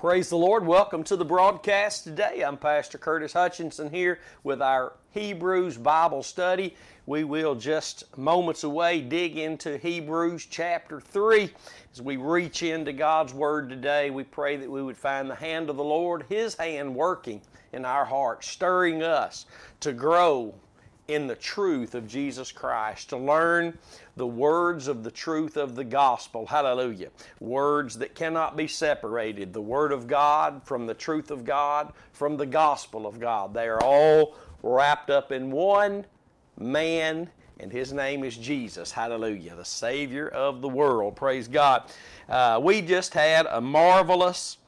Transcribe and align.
Praise 0.00 0.30
the 0.30 0.36
Lord. 0.36 0.64
Welcome 0.64 1.04
to 1.04 1.16
the 1.16 1.26
broadcast 1.26 2.04
today. 2.04 2.42
I'm 2.42 2.56
Pastor 2.56 2.96
Curtis 2.96 3.34
Hutchinson 3.34 3.90
here 3.90 4.18
with 4.42 4.62
our 4.62 4.94
Hebrews 5.10 5.76
Bible 5.76 6.22
study. 6.22 6.74
We 7.04 7.24
will 7.24 7.54
just 7.54 8.16
moments 8.16 8.64
away 8.64 9.02
dig 9.02 9.36
into 9.36 9.76
Hebrews 9.76 10.46
chapter 10.48 11.02
3. 11.02 11.52
As 11.92 12.00
we 12.00 12.16
reach 12.16 12.62
into 12.62 12.94
God's 12.94 13.34
Word 13.34 13.68
today, 13.68 14.08
we 14.08 14.24
pray 14.24 14.56
that 14.56 14.70
we 14.70 14.82
would 14.82 14.96
find 14.96 15.28
the 15.28 15.34
hand 15.34 15.68
of 15.68 15.76
the 15.76 15.84
Lord, 15.84 16.24
His 16.30 16.54
hand 16.54 16.94
working 16.94 17.42
in 17.74 17.84
our 17.84 18.06
hearts, 18.06 18.48
stirring 18.48 19.02
us 19.02 19.44
to 19.80 19.92
grow 19.92 20.54
in 21.12 21.26
the 21.26 21.34
truth 21.34 21.94
of 21.94 22.06
Jesus 22.06 22.52
Christ, 22.52 23.10
to 23.10 23.16
learn 23.16 23.78
the 24.16 24.26
words 24.26 24.88
of 24.88 25.02
the 25.02 25.10
truth 25.10 25.56
of 25.56 25.74
the 25.74 25.84
gospel. 25.84 26.46
Hallelujah. 26.46 27.08
Words 27.40 27.98
that 27.98 28.14
cannot 28.14 28.56
be 28.56 28.66
separated. 28.66 29.52
The 29.52 29.60
Word 29.60 29.92
of 29.92 30.06
God 30.06 30.62
from 30.64 30.86
the 30.86 30.94
truth 30.94 31.30
of 31.30 31.44
God, 31.44 31.92
from 32.12 32.36
the 32.36 32.46
gospel 32.46 33.06
of 33.06 33.18
God. 33.18 33.54
They 33.54 33.68
are 33.68 33.82
all 33.82 34.36
wrapped 34.62 35.10
up 35.10 35.32
in 35.32 35.50
one 35.50 36.04
man, 36.58 37.30
and 37.58 37.72
his 37.72 37.92
name 37.92 38.24
is 38.24 38.36
Jesus. 38.36 38.92
Hallelujah. 38.92 39.54
The 39.54 39.64
Savior 39.64 40.28
of 40.28 40.60
the 40.60 40.68
world. 40.68 41.16
Praise 41.16 41.48
God. 41.48 41.90
Uh, 42.28 42.60
we 42.62 42.82
just 42.82 43.14
had 43.14 43.46
a 43.46 43.60
marvelous 43.60 44.58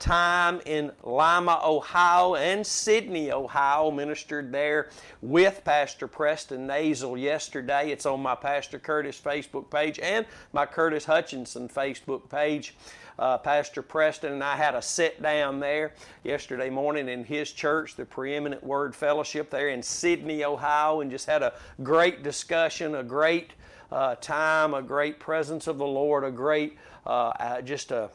time 0.00 0.60
in 0.64 0.90
Lima, 1.04 1.60
Ohio, 1.62 2.34
and 2.34 2.66
Sidney, 2.66 3.30
Ohio. 3.30 3.90
Ministered 3.90 4.50
there 4.50 4.88
with 5.20 5.62
Pastor 5.64 6.08
Preston 6.08 6.66
Nazel 6.66 7.16
yesterday. 7.16 7.90
It's 7.90 8.06
on 8.06 8.20
my 8.20 8.34
Pastor 8.34 8.78
Curtis 8.78 9.20
Facebook 9.22 9.70
page 9.70 10.00
and 10.00 10.26
my 10.52 10.66
Curtis 10.66 11.04
Hutchinson 11.04 11.68
Facebook 11.68 12.28
page. 12.28 12.74
Uh, 13.18 13.36
Pastor 13.36 13.82
Preston 13.82 14.32
and 14.32 14.42
I 14.42 14.56
had 14.56 14.74
a 14.74 14.80
sit 14.80 15.22
down 15.22 15.60
there 15.60 15.92
yesterday 16.24 16.70
morning 16.70 17.06
in 17.08 17.22
his 17.22 17.52
church, 17.52 17.94
the 17.94 18.06
Preeminent 18.06 18.64
Word 18.64 18.96
Fellowship, 18.96 19.50
there 19.50 19.68
in 19.68 19.82
Sidney, 19.82 20.42
Ohio, 20.42 21.02
and 21.02 21.10
just 21.10 21.26
had 21.26 21.42
a 21.42 21.52
great 21.82 22.22
discussion, 22.22 22.94
a 22.94 23.02
great 23.02 23.50
uh, 23.92 24.14
time, 24.16 24.72
a 24.72 24.80
great 24.80 25.20
presence 25.20 25.66
of 25.66 25.76
the 25.76 25.86
Lord, 25.86 26.24
a 26.24 26.30
great, 26.30 26.78
uh 27.04 27.60
just 27.60 27.90
a 27.90 28.08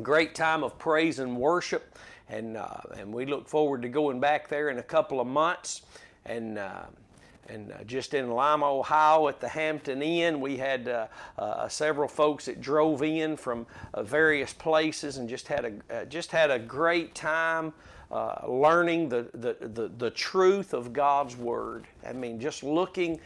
great 0.00 0.34
time 0.34 0.64
of 0.64 0.78
praise 0.78 1.18
and 1.18 1.36
worship. 1.36 1.98
And, 2.28 2.56
uh, 2.56 2.68
and 2.96 3.12
we 3.12 3.26
look 3.26 3.48
forward 3.48 3.82
to 3.82 3.88
going 3.88 4.20
back 4.20 4.48
there 4.48 4.70
in 4.70 4.78
a 4.78 4.82
couple 4.82 5.20
of 5.20 5.26
months. 5.26 5.82
And, 6.24 6.58
uh, 6.58 6.84
and 7.48 7.72
uh, 7.72 7.84
just 7.84 8.14
in 8.14 8.30
Lima, 8.30 8.64
Ohio, 8.66 9.28
at 9.28 9.40
the 9.40 9.48
Hampton 9.48 10.00
Inn, 10.00 10.40
we 10.40 10.56
had 10.56 10.88
uh, 10.88 11.06
uh, 11.38 11.68
several 11.68 12.08
folks 12.08 12.46
that 12.46 12.60
drove 12.60 13.02
in 13.02 13.36
from 13.36 13.66
uh, 13.92 14.02
various 14.02 14.52
places 14.52 15.18
and 15.18 15.28
just 15.28 15.48
had 15.48 15.82
a 15.90 16.06
just 16.06 16.30
had 16.30 16.50
a 16.50 16.58
great 16.58 17.14
time 17.14 17.72
learning 18.46 19.08
the, 19.08 19.26
the, 19.32 19.56
the, 19.68 19.90
the 19.96 20.10
truth 20.10 20.74
of 20.74 20.92
God's 20.92 21.34
Word. 21.34 21.86
I 22.06 22.12
mean, 22.12 22.38
just 22.38 22.62
looking 22.62 23.18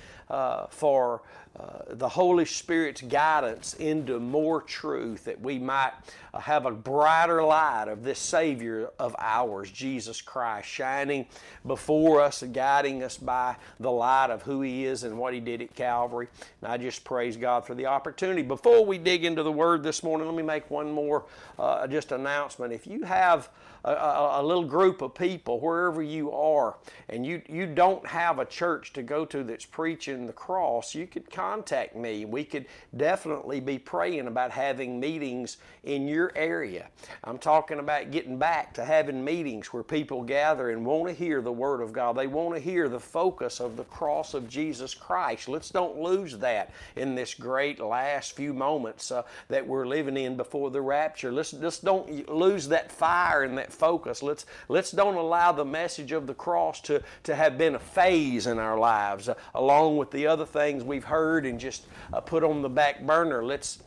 for 0.71 1.23
uh, 1.59 1.79
the 1.89 2.09
Holy 2.09 2.45
Spirit's 2.45 3.01
guidance 3.01 3.73
into 3.75 4.21
more 4.21 4.61
truth 4.61 5.25
that 5.25 5.41
we 5.41 5.59
might 5.59 5.93
uh, 6.35 6.41
have 6.41 6.67
a 6.67 6.71
brighter 6.71 7.43
light 7.43 7.89
of 7.89 8.03
this 8.03 8.19
Savior 8.19 8.91
of 8.99 9.17
ours, 9.19 9.71
Jesus 9.71 10.21
Christ, 10.21 10.69
shining 10.69 11.27
before 11.67 12.21
us 12.21 12.43
and 12.43 12.53
guiding 12.53 13.03
us 13.03 13.17
by 13.17 13.57
the 13.81 13.91
light 13.91 14.29
of 14.29 14.43
who 14.43 14.61
He 14.61 14.85
is 14.85 15.03
and 15.03 15.17
what 15.17 15.33
He 15.33 15.41
did 15.41 15.63
at 15.63 15.75
Calvary. 15.75 16.29
And 16.61 16.71
I 16.71 16.77
just 16.77 17.05
praise 17.05 17.39
God 17.39 17.67
for 17.67 17.75
the 17.75 17.87
opportunity. 17.87 18.43
Before 18.43 18.85
we 18.85 18.99
dig 18.99 19.25
into 19.25 19.43
the 19.43 19.53
Word 19.53 19.83
this 19.83 20.03
morning, 20.03 20.27
let 20.27 20.37
me 20.37 20.43
make 20.43 20.71
one 20.71 20.93
more 20.93 21.25
uh, 21.59 21.87
just 21.87 22.13
announcement. 22.13 22.75
If 22.75 22.87
you 22.87 23.05
have 23.05 23.49
a, 23.87 23.93
a, 23.93 24.43
a, 24.43 24.43
little 24.43 24.65
group 24.65 25.01
of 25.01 25.15
people 25.15 25.61
wherever 25.61 26.03
you 26.03 26.33
are 26.33 26.77
and 27.09 27.25
you, 27.25 27.41
you 27.49 27.67
don't 27.67 28.05
have 28.07 28.39
a 28.39 28.45
church 28.45 28.93
to 28.95 29.03
go 29.03 29.25
to 29.25 29.45
that's 29.45 29.65
preaching 29.65 30.27
the 30.27 30.33
cross, 30.33 30.95
you 30.95 31.07
could 31.07 31.31
contact 31.47 31.95
me. 31.95 32.25
We 32.25 32.45
could 32.45 32.67
definitely 32.97 33.61
be 33.61 33.79
praying 33.79 34.27
about 34.27 34.51
having 34.51 34.99
meetings 34.99 35.59
in 35.85 36.09
your 36.09 36.33
area. 36.35 36.89
I'm 37.23 37.39
talking 37.39 37.79
about 37.79 38.11
getting 38.11 38.37
back 38.37 38.75
to 38.75 38.85
having 38.85 39.25
meetings 39.25 39.73
where 39.73 39.85
people 39.85 40.23
gather 40.23 40.71
and 40.71 40.85
want 40.85 41.07
to 41.07 41.15
hear 41.15 41.41
the 41.41 41.53
Word 41.53 41.81
of 41.81 41.93
God. 41.93 42.17
They 42.17 42.27
want 42.27 42.57
to 42.57 42.61
hear 42.61 42.89
the 42.89 42.99
focus 42.99 43.61
of 43.61 43.77
the 43.77 43.85
cross 43.85 44.35
of 44.35 44.49
Jesus 44.49 44.93
Christ. 44.93 45.49
Let's 45.49 45.71
don't 45.71 46.01
lose 46.01 46.37
that 46.39 46.73
in 46.97 47.15
this 47.15 47.33
great 47.35 47.79
last 47.79 48.35
few 48.35 48.53
moments 48.53 49.13
uh, 49.13 49.23
that 49.49 49.65
we're 49.65 49.87
living 49.87 50.17
in 50.17 50.37
before 50.37 50.73
the 50.73 50.81
rapture. 50.81 51.31
Let's 51.31 51.53
just 51.53 51.85
don't 51.85 52.29
lose 52.29 52.67
that 52.69 52.91
fire 52.91 53.45
and 53.45 53.57
that 53.59 53.73
focus. 53.73 54.21
Let's, 54.21 54.47
let's 54.69 54.91
don't 54.91 55.15
allow 55.15 55.53
the 55.53 55.65
message 55.65 56.11
of 56.11 56.27
the 56.27 56.35
cross 56.35 56.81
to, 56.83 57.03
to 57.23 57.37
have 57.37 57.57
been 57.57 57.77
a 57.77 57.81
phase 57.81 58.49
in 58.49 58.59
our 58.59 58.79
lives, 58.79 59.29
uh, 59.29 59.35
along 59.55 59.97
with 59.97 60.11
the 60.11 60.27
other 60.27 60.45
things 60.45 60.83
we've 60.83 61.05
heard 61.05 61.36
and 61.45 61.61
just 61.61 61.87
uh, 62.13 62.21
put 62.21 62.43
on 62.43 62.63
the 62.63 62.69
back 62.69 63.03
burner. 63.05 63.45
Let's 63.45 63.83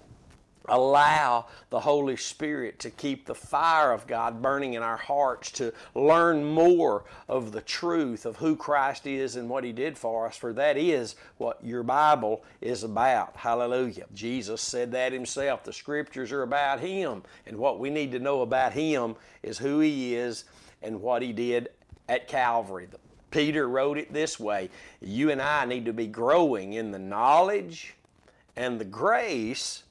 allow 0.69 1.47
the 1.69 1.79
Holy 1.79 2.15
Spirit 2.15 2.79
to 2.79 2.89
keep 2.89 3.25
the 3.25 3.35
fire 3.35 3.91
of 3.91 4.07
God 4.07 4.41
burning 4.41 4.75
in 4.75 4.83
our 4.83 4.97
hearts 4.97 5.51
to 5.51 5.73
learn 5.95 6.43
more 6.43 7.05
of 7.27 7.51
the 7.51 7.61
truth 7.61 8.25
of 8.25 8.37
who 8.37 8.55
Christ 8.55 9.07
is 9.07 9.35
and 9.35 9.49
what 9.49 9.63
He 9.63 9.71
did 9.71 9.97
for 9.97 10.27
us, 10.27 10.37
for 10.37 10.53
that 10.53 10.77
is 10.77 11.15
what 11.37 11.63
your 11.63 11.83
Bible 11.83 12.43
is 12.61 12.83
about. 12.83 13.35
Hallelujah. 13.35 14.05
Jesus 14.13 14.61
said 14.61 14.91
that 14.91 15.13
Himself. 15.13 15.63
The 15.63 15.73
Scriptures 15.73 16.31
are 16.31 16.43
about 16.43 16.79
Him, 16.79 17.23
and 17.45 17.57
what 17.57 17.79
we 17.79 17.89
need 17.89 18.11
to 18.11 18.19
know 18.19 18.41
about 18.41 18.73
Him 18.73 19.15
is 19.43 19.57
who 19.57 19.79
He 19.79 20.15
is 20.15 20.45
and 20.81 21.01
what 21.01 21.21
He 21.21 21.33
did 21.33 21.69
at 22.07 22.27
Calvary. 22.27 22.87
Peter 23.31 23.67
wrote 23.67 23.97
it 23.97 24.13
this 24.13 24.39
way 24.39 24.69
You 25.01 25.31
and 25.31 25.41
I 25.41 25.65
need 25.65 25.85
to 25.85 25.93
be 25.93 26.07
growing 26.07 26.73
in 26.73 26.91
the 26.91 26.99
knowledge 26.99 27.95
and 28.55 28.79
the 28.79 28.85
grace 28.85 29.83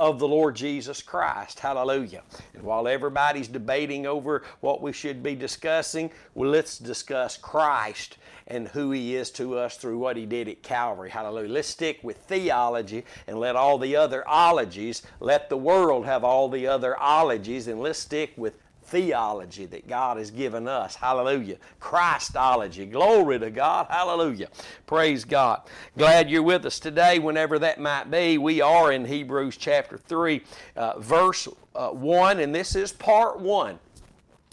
of 0.00 0.18
the 0.18 0.26
Lord 0.26 0.56
Jesus 0.56 1.02
Christ. 1.02 1.60
Hallelujah. 1.60 2.22
And 2.54 2.62
while 2.62 2.88
everybody's 2.88 3.48
debating 3.48 4.06
over 4.06 4.42
what 4.60 4.80
we 4.80 4.94
should 4.94 5.22
be 5.22 5.34
discussing, 5.34 6.10
well, 6.34 6.48
let's 6.48 6.78
discuss 6.78 7.36
Christ 7.36 8.16
and 8.46 8.66
who 8.68 8.92
He 8.92 9.14
is 9.14 9.30
to 9.32 9.58
us 9.58 9.76
through 9.76 9.98
what 9.98 10.16
He 10.16 10.24
did 10.24 10.48
at 10.48 10.62
Calvary. 10.62 11.10
Hallelujah. 11.10 11.50
Let's 11.50 11.68
stick 11.68 12.00
with 12.02 12.16
theology 12.16 13.04
and 13.26 13.38
let 13.38 13.56
all 13.56 13.76
the 13.76 13.94
other 13.94 14.26
ologies, 14.26 15.02
let 15.20 15.50
the 15.50 15.58
world 15.58 16.06
have 16.06 16.24
all 16.24 16.48
the 16.48 16.66
other 16.66 16.98
ologies, 16.98 17.68
and 17.68 17.78
let's 17.78 17.98
stick 17.98 18.32
with 18.38 18.54
theology 18.90 19.66
that 19.66 19.88
God 19.88 20.16
has 20.18 20.30
given 20.30 20.66
us. 20.66 20.96
Hallelujah. 20.96 21.56
Christology. 21.78 22.86
Glory 22.86 23.38
to 23.38 23.50
God. 23.50 23.86
Hallelujah. 23.88 24.48
Praise 24.86 25.24
God. 25.24 25.62
Glad 25.96 26.28
you're 26.28 26.42
with 26.42 26.66
us 26.66 26.80
today, 26.80 27.18
whenever 27.18 27.58
that 27.60 27.80
might 27.80 28.10
be. 28.10 28.36
We 28.36 28.60
are 28.60 28.92
in 28.92 29.04
Hebrews 29.04 29.56
chapter 29.56 29.96
3, 29.96 30.42
uh, 30.76 30.98
verse 30.98 31.48
uh, 31.74 31.90
1, 31.90 32.40
and 32.40 32.54
this 32.54 32.74
is 32.74 32.92
part 32.92 33.40
1. 33.40 33.78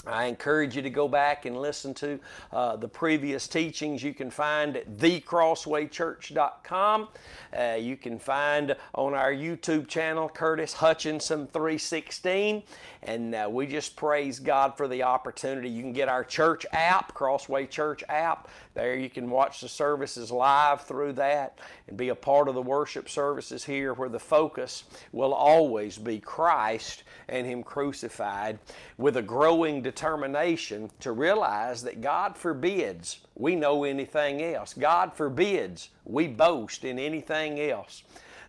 I 0.10 0.26
encourage 0.26 0.76
you 0.76 0.82
to 0.82 0.90
go 0.90 1.08
back 1.08 1.46
and 1.46 1.56
listen 1.58 1.94
to 1.96 2.20
uh, 2.52 2.76
the 2.78 2.88
previous 2.88 3.48
teachings 3.48 4.02
you 4.04 4.14
can 4.14 4.32
find 4.32 4.78
at 4.78 4.98
thecrosswaychurch.com. 4.98 7.08
Uh, 7.58 7.78
you 7.80 7.98
can 7.98 8.20
find 8.20 8.76
on 8.94 9.14
our 9.14 9.32
YouTube 9.32 9.88
channel 9.88 10.30
Curtis 10.30 10.74
Hutchinson 10.74 11.48
316. 11.48 12.64
And 13.04 13.36
uh, 13.36 13.48
we 13.50 13.68
just 13.68 13.96
praise 13.96 14.40
God 14.40 14.76
for 14.76 14.88
the 14.88 15.04
opportunity. 15.04 15.70
You 15.70 15.82
can 15.82 15.94
get 15.94 16.10
our 16.10 16.24
church 16.24 16.66
app, 16.72 17.14
Crossway 17.14 17.68
Church 17.68 18.04
app. 18.10 18.50
There 18.78 18.96
you 18.96 19.10
can 19.10 19.32
watch 19.32 19.62
the 19.62 19.70
services 19.70 20.30
live 20.30 20.84
through 20.84 21.14
that 21.14 21.58
and 21.88 21.98
be 21.98 22.10
a 22.10 22.16
part 22.16 22.48
of 22.48 22.54
the 22.54 22.62
worship 22.62 23.10
services 23.10 23.66
here 23.66 23.92
where 23.96 24.08
the 24.08 24.20
focus 24.20 24.84
will 25.12 25.34
always 25.34 25.98
be 25.98 26.20
Christ 26.20 27.02
and 27.28 27.48
Him 27.48 27.64
crucified 27.64 28.60
with 29.00 29.18
a 29.18 29.24
growing 29.24 29.82
determination 29.82 30.92
to 31.00 31.12
realize 31.12 31.82
that 31.86 32.02
God 32.02 32.38
forbids 32.38 33.18
we 33.34 33.56
know 33.56 33.84
anything 33.84 34.44
else. 34.44 34.76
God 34.76 35.12
forbids 35.12 35.90
we 36.06 36.28
boast 36.28 36.84
in 36.84 37.00
anything 37.00 37.60
else 37.60 38.04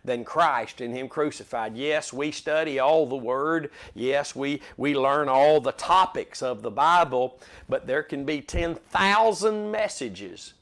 than 0.09 0.25
Christ 0.25 0.81
and 0.81 0.93
Him 0.93 1.07
crucified. 1.07 1.77
Yes, 1.77 2.11
we 2.11 2.31
study 2.31 2.79
all 2.79 3.05
the 3.05 3.15
Word. 3.15 3.69
Yes, 3.93 4.35
we, 4.35 4.61
we 4.75 4.95
learn 4.95 5.29
all 5.29 5.61
the 5.61 5.71
topics 5.71 6.41
of 6.41 6.63
the 6.63 6.71
Bible, 6.71 7.39
but 7.69 7.85
there 7.85 8.01
can 8.01 8.25
be 8.25 8.41
10,000 8.41 9.71
messages, 9.71 10.53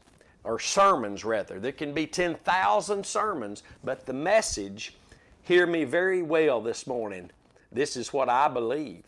or 0.44 0.60
sermons 0.60 1.24
rather. 1.24 1.60
There 1.60 1.72
can 1.72 1.94
be 1.94 2.06
10,000 2.06 3.06
sermons, 3.06 3.64
but 3.86 4.06
the 4.06 4.14
message, 4.14 4.96
hear 5.44 5.66
me 5.66 5.86
very 5.86 6.22
well 6.22 6.60
this 6.60 6.86
morning, 6.86 7.32
this 7.72 7.96
is 7.96 8.12
what 8.12 8.28
I 8.28 8.50
believe. 8.50 9.04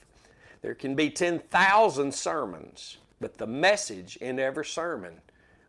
There 0.61 0.75
can 0.75 0.95
be 0.95 1.09
10,000 1.09 2.13
sermons, 2.13 2.97
but 3.19 3.37
the 3.37 3.47
message 3.47 4.15
in 4.17 4.39
every 4.39 4.65
sermon 4.65 5.19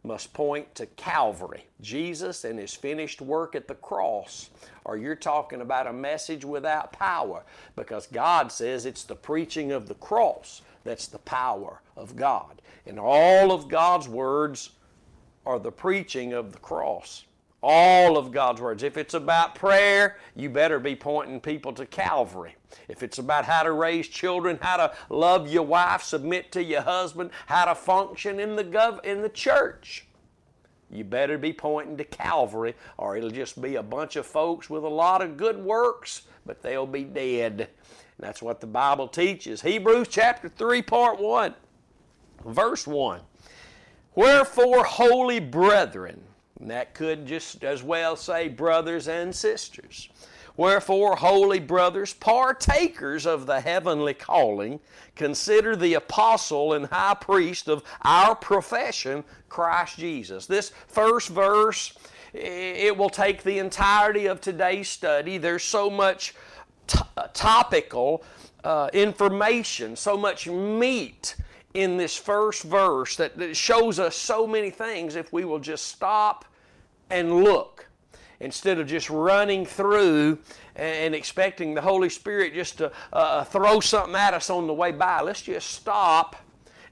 must 0.02 0.32
point 0.32 0.74
to 0.74 0.86
Calvary, 0.86 1.66
Jesus 1.80 2.44
and 2.44 2.58
his 2.58 2.74
finished 2.74 3.20
work 3.20 3.54
at 3.54 3.68
the 3.68 3.74
cross, 3.74 4.50
or 4.84 4.96
you're 4.96 5.14
talking 5.14 5.60
about 5.60 5.86
a 5.86 5.92
message 5.92 6.44
without 6.44 6.92
power 6.92 7.44
because 7.76 8.06
God 8.06 8.50
says 8.50 8.86
it's 8.86 9.04
the 9.04 9.14
preaching 9.14 9.72
of 9.72 9.88
the 9.88 9.94
cross 9.94 10.62
that's 10.84 11.06
the 11.06 11.18
power 11.18 11.82
of 11.96 12.16
God. 12.16 12.62
And 12.86 12.98
all 12.98 13.52
of 13.52 13.68
God's 13.68 14.08
words 14.08 14.70
are 15.44 15.58
the 15.58 15.72
preaching 15.72 16.32
of 16.32 16.52
the 16.52 16.58
cross. 16.58 17.24
All 17.62 18.16
of 18.16 18.32
God's 18.32 18.60
words. 18.60 18.82
If 18.82 18.96
it's 18.96 19.14
about 19.14 19.54
prayer, 19.54 20.16
you 20.34 20.48
better 20.48 20.78
be 20.78 20.96
pointing 20.96 21.40
people 21.40 21.72
to 21.74 21.84
Calvary. 21.84 22.56
If 22.88 23.02
it's 23.02 23.18
about 23.18 23.44
how 23.44 23.62
to 23.62 23.72
raise 23.72 24.08
children, 24.08 24.58
how 24.62 24.76
to 24.78 24.94
love 25.10 25.50
your 25.50 25.64
wife, 25.64 26.02
submit 26.02 26.52
to 26.52 26.62
your 26.62 26.82
husband, 26.82 27.30
how 27.46 27.66
to 27.66 27.74
function 27.74 28.40
in 28.40 28.56
the 28.56 28.64
gov- 28.64 29.04
in 29.04 29.22
the 29.22 29.28
church, 29.28 30.06
you 30.90 31.04
better 31.04 31.38
be 31.38 31.52
pointing 31.52 31.96
to 31.98 32.04
Calvary, 32.04 32.74
or 32.98 33.16
it'll 33.16 33.30
just 33.30 33.60
be 33.60 33.76
a 33.76 33.82
bunch 33.82 34.16
of 34.16 34.26
folks 34.26 34.68
with 34.68 34.82
a 34.82 34.88
lot 34.88 35.22
of 35.22 35.36
good 35.36 35.58
works, 35.58 36.22
but 36.44 36.62
they'll 36.62 36.86
be 36.86 37.04
dead. 37.04 37.60
And 37.60 38.26
that's 38.26 38.42
what 38.42 38.60
the 38.60 38.66
Bible 38.66 39.06
teaches. 39.06 39.62
Hebrews 39.62 40.08
chapter 40.08 40.48
3, 40.48 40.82
part 40.82 41.20
1, 41.20 41.54
verse 42.44 42.86
1. 42.86 43.20
Wherefore, 44.16 44.84
holy 44.84 45.38
brethren, 45.38 46.22
and 46.60 46.70
that 46.70 46.94
could 46.94 47.26
just 47.26 47.64
as 47.64 47.82
well 47.82 48.16
say 48.16 48.48
brothers 48.48 49.08
and 49.08 49.34
sisters. 49.34 50.08
Wherefore, 50.56 51.16
holy 51.16 51.58
brothers, 51.58 52.12
partakers 52.12 53.24
of 53.24 53.46
the 53.46 53.60
heavenly 53.60 54.12
calling, 54.12 54.80
consider 55.16 55.74
the 55.74 55.94
apostle 55.94 56.74
and 56.74 56.86
high 56.86 57.14
priest 57.14 57.68
of 57.68 57.82
our 58.02 58.34
profession, 58.34 59.24
Christ 59.48 59.96
Jesus. 59.96 60.44
This 60.46 60.70
first 60.86 61.28
verse, 61.30 61.94
it 62.34 62.94
will 62.94 63.08
take 63.08 63.42
the 63.42 63.58
entirety 63.58 64.26
of 64.26 64.40
today's 64.40 64.88
study. 64.88 65.38
There's 65.38 65.62
so 65.62 65.88
much 65.88 66.34
t- 66.86 66.98
topical 67.32 68.22
uh, 68.62 68.90
information, 68.92 69.96
so 69.96 70.16
much 70.16 70.46
meat 70.46 71.36
in 71.72 71.96
this 71.96 72.16
first 72.16 72.64
verse 72.64 73.16
that, 73.16 73.38
that 73.38 73.56
shows 73.56 73.98
us 73.98 74.14
so 74.14 74.46
many 74.46 74.70
things 74.70 75.16
if 75.16 75.32
we 75.32 75.44
will 75.44 75.60
just 75.60 75.86
stop 75.86 76.44
and 77.10 77.42
look 77.44 77.86
instead 78.40 78.78
of 78.78 78.86
just 78.86 79.10
running 79.10 79.66
through 79.66 80.38
and 80.76 81.14
expecting 81.14 81.74
the 81.74 81.80
Holy 81.80 82.08
Spirit 82.08 82.54
just 82.54 82.78
to 82.78 82.90
uh, 83.12 83.44
throw 83.44 83.80
something 83.80 84.14
at 84.14 84.34
us 84.34 84.48
on 84.48 84.66
the 84.66 84.72
way 84.72 84.92
by. 84.92 85.20
Let's 85.20 85.42
just 85.42 85.70
stop 85.70 86.36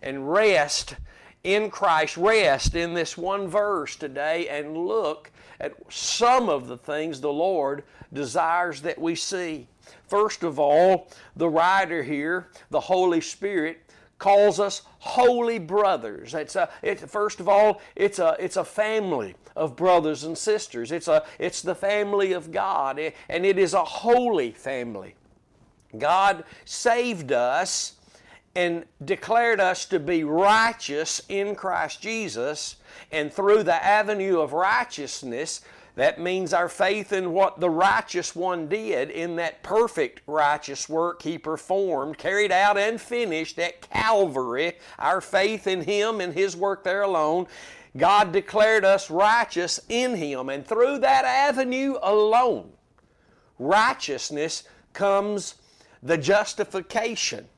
and 0.02 0.30
rest 0.30 0.96
in 1.44 1.70
Christ, 1.70 2.16
rest 2.16 2.74
in 2.74 2.94
this 2.94 3.16
one 3.16 3.48
verse 3.48 3.96
today 3.96 4.48
and 4.48 4.76
look 4.76 5.30
at 5.60 5.72
some 5.88 6.48
of 6.48 6.68
the 6.68 6.76
things 6.76 7.20
the 7.20 7.32
Lord 7.32 7.84
desires 8.12 8.82
that 8.82 8.98
we 8.98 9.14
see. 9.14 9.66
First 10.06 10.42
of 10.42 10.58
all, 10.58 11.10
the 11.36 11.48
writer 11.48 12.02
here, 12.02 12.48
the 12.70 12.80
Holy 12.80 13.20
Spirit, 13.20 13.80
calls 14.18 14.60
us 14.60 14.82
holy 14.98 15.58
brothers. 15.58 16.34
It's 16.34 16.56
a, 16.56 16.68
first 17.06 17.40
of 17.40 17.48
all, 17.48 17.80
it's 17.94 18.18
a, 18.18 18.36
it's 18.38 18.56
a 18.56 18.64
family 18.64 19.34
of 19.58 19.76
brothers 19.76 20.24
and 20.24 20.38
sisters. 20.38 20.92
It's, 20.92 21.08
a, 21.08 21.24
it's 21.38 21.62
the 21.62 21.74
family 21.74 22.32
of 22.32 22.52
God, 22.52 22.98
eh, 22.98 23.10
and 23.28 23.44
it 23.44 23.58
is 23.58 23.74
a 23.74 23.84
holy 23.84 24.52
family. 24.52 25.14
God 25.96 26.44
saved 26.64 27.32
us 27.32 27.96
and 28.54 28.84
declared 29.04 29.60
us 29.60 29.84
to 29.86 30.00
be 30.00 30.24
righteous 30.24 31.22
in 31.28 31.54
Christ 31.54 32.00
Jesus, 32.00 32.76
and 33.12 33.32
through 33.32 33.62
the 33.62 33.84
avenue 33.84 34.40
of 34.40 34.52
righteousness, 34.52 35.60
that 35.98 36.20
means 36.20 36.52
our 36.52 36.68
faith 36.68 37.12
in 37.12 37.32
what 37.32 37.58
the 37.58 37.70
righteous 37.70 38.36
one 38.36 38.68
did 38.68 39.10
in 39.10 39.34
that 39.34 39.64
perfect 39.64 40.20
righteous 40.28 40.88
work 40.88 41.22
he 41.22 41.38
performed, 41.38 42.18
carried 42.18 42.52
out 42.52 42.78
and 42.78 43.00
finished 43.00 43.58
at 43.58 43.80
Calvary, 43.90 44.74
our 44.98 45.20
faith 45.20 45.66
in 45.66 45.82
him 45.82 46.20
and 46.20 46.34
his 46.34 46.56
work 46.56 46.84
there 46.84 47.02
alone. 47.02 47.48
God 47.96 48.32
declared 48.32 48.84
us 48.84 49.10
righteous 49.10 49.80
in 49.88 50.14
him, 50.14 50.48
and 50.48 50.66
through 50.66 50.98
that 50.98 51.24
avenue 51.24 51.96
alone, 52.02 52.70
righteousness 53.58 54.64
comes 54.92 55.54
the 56.02 56.18
justification 56.18 57.48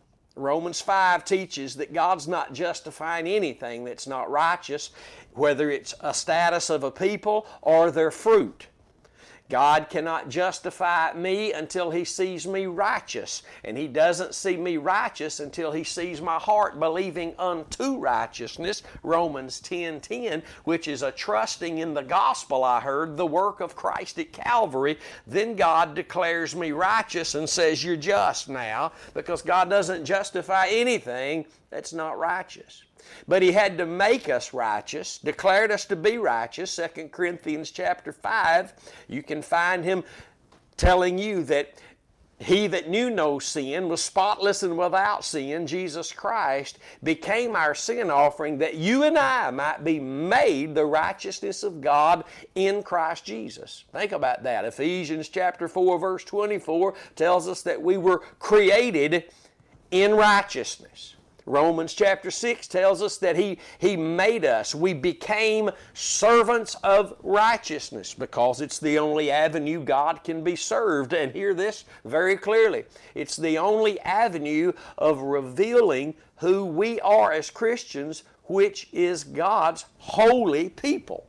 Romans 0.40 0.80
5 0.80 1.24
teaches 1.24 1.76
that 1.76 1.92
God's 1.92 2.26
not 2.26 2.52
justifying 2.52 3.26
anything 3.26 3.84
that's 3.84 4.06
not 4.06 4.30
righteous, 4.30 4.90
whether 5.34 5.70
it's 5.70 5.94
a 6.00 6.14
status 6.14 6.70
of 6.70 6.82
a 6.82 6.90
people 6.90 7.46
or 7.62 7.90
their 7.90 8.10
fruit. 8.10 8.66
God 9.50 9.91
cannot 9.91 10.29
justify 10.29 11.12
me 11.12 11.52
until 11.52 11.91
He 11.91 12.05
sees 12.05 12.47
me 12.47 12.67
righteous. 12.67 13.43
And 13.64 13.76
He 13.76 13.88
doesn't 13.88 14.35
see 14.35 14.56
me 14.56 14.76
righteous 14.76 15.41
until 15.41 15.73
He 15.73 15.85
sees 15.85 16.23
my 16.23 16.38
heart 16.38 16.81
believing 16.81 17.35
unto 17.38 17.99
righteousness, 17.99 18.82
Romans 19.02 19.61
10 19.61 20.00
10, 20.00 20.43
which 20.64 20.88
is 20.88 21.02
a 21.02 21.12
trusting 21.12 21.79
in 21.79 21.93
the 21.93 22.02
gospel 22.02 22.64
I 22.64 22.81
heard, 22.81 23.17
the 23.17 23.26
work 23.26 23.61
of 23.61 23.76
Christ 23.76 24.19
at 24.19 24.32
Calvary. 24.32 24.99
Then 25.26 25.56
God 25.56 25.94
declares 25.94 26.55
me 26.55 26.73
righteous 26.73 27.35
and 27.35 27.49
says, 27.49 27.85
You're 27.85 27.97
just 27.97 28.49
now, 28.49 28.93
because 29.12 29.43
God 29.43 29.69
doesn't 29.69 30.05
justify 30.05 30.69
anything 30.69 31.44
that's 31.70 31.93
not 31.93 32.19
righteous. 32.19 32.85
But 33.29 33.43
he 33.43 33.52
had 33.52 33.79
to 33.79 33.87
make 33.87 34.29
us 34.29 34.52
righteous, 34.52 35.19
declared 35.19 35.70
us 35.70 35.85
to 35.87 35.97
be 35.97 36.19
righteous. 36.19 36.75
2 36.76 37.08
Corinthians 37.08 37.70
chapter 37.70 38.12
5, 38.12 38.73
you 39.08 39.23
can 39.23 39.43
find 39.43 39.85
him 39.85 40.05
telling 40.76 41.19
you 41.19 41.44
that 41.44 41.75
he 42.41 42.67
that 42.69 42.88
knew 42.88 43.11
no 43.11 43.38
sin 43.38 43.88
was 43.91 44.02
spotless 44.02 44.62
and 44.62 44.79
without 44.79 45.25
sin, 45.26 45.67
Jesus 45.67 46.11
Christ, 46.11 46.79
became 47.02 47.55
our 47.55 47.75
sin 47.75 48.11
offering 48.11 48.56
that 48.58 48.76
you 48.76 49.02
and 49.02 49.19
I 49.19 49.50
might 49.50 49.85
be 49.85 50.00
made 50.00 50.75
the 50.75 50.87
righteousness 50.87 51.62
of 51.62 51.82
God 51.82 52.25
in 52.55 52.82
Christ 52.82 53.26
Jesus. 53.26 53.85
Think 53.93 54.12
about 54.12 54.43
that. 54.44 54.64
Ephesians 54.64 55.29
chapter 55.29 55.69
4 55.69 55.99
verse 55.99 56.25
24 56.25 56.94
tells 57.14 57.47
us 57.47 57.61
that 57.62 57.82
we 57.82 57.99
were 57.99 58.20
created 58.38 59.31
in 59.91 60.14
righteousness. 60.14 61.17
Romans 61.50 61.94
chapter 61.94 62.31
6 62.31 62.69
tells 62.69 63.02
us 63.02 63.17
that 63.19 63.37
he, 63.37 63.58
he 63.79 63.97
made 63.97 64.44
us. 64.44 64.75
We 64.75 64.94
became 64.94 65.70
servants 65.94 66.76
of 66.85 67.17
righteousness 67.23 68.14
because 68.14 68.61
it's 68.61 68.79
the 68.79 68.99
only 68.99 69.31
avenue 69.31 69.82
God 69.82 70.23
can 70.23 70.44
be 70.44 70.55
served. 70.55 71.12
And 71.12 71.32
hear 71.32 71.52
this 71.52 71.85
very 72.05 72.37
clearly 72.37 72.85
it's 73.14 73.37
the 73.37 73.58
only 73.58 73.99
avenue 74.00 74.73
of 74.97 75.20
revealing 75.20 76.14
who 76.37 76.64
we 76.64 77.00
are 77.00 77.33
as 77.33 77.50
Christians, 77.50 78.23
which 78.45 78.88
is 78.92 79.25
God's 79.25 79.85
holy 79.99 80.69
people. 80.69 81.26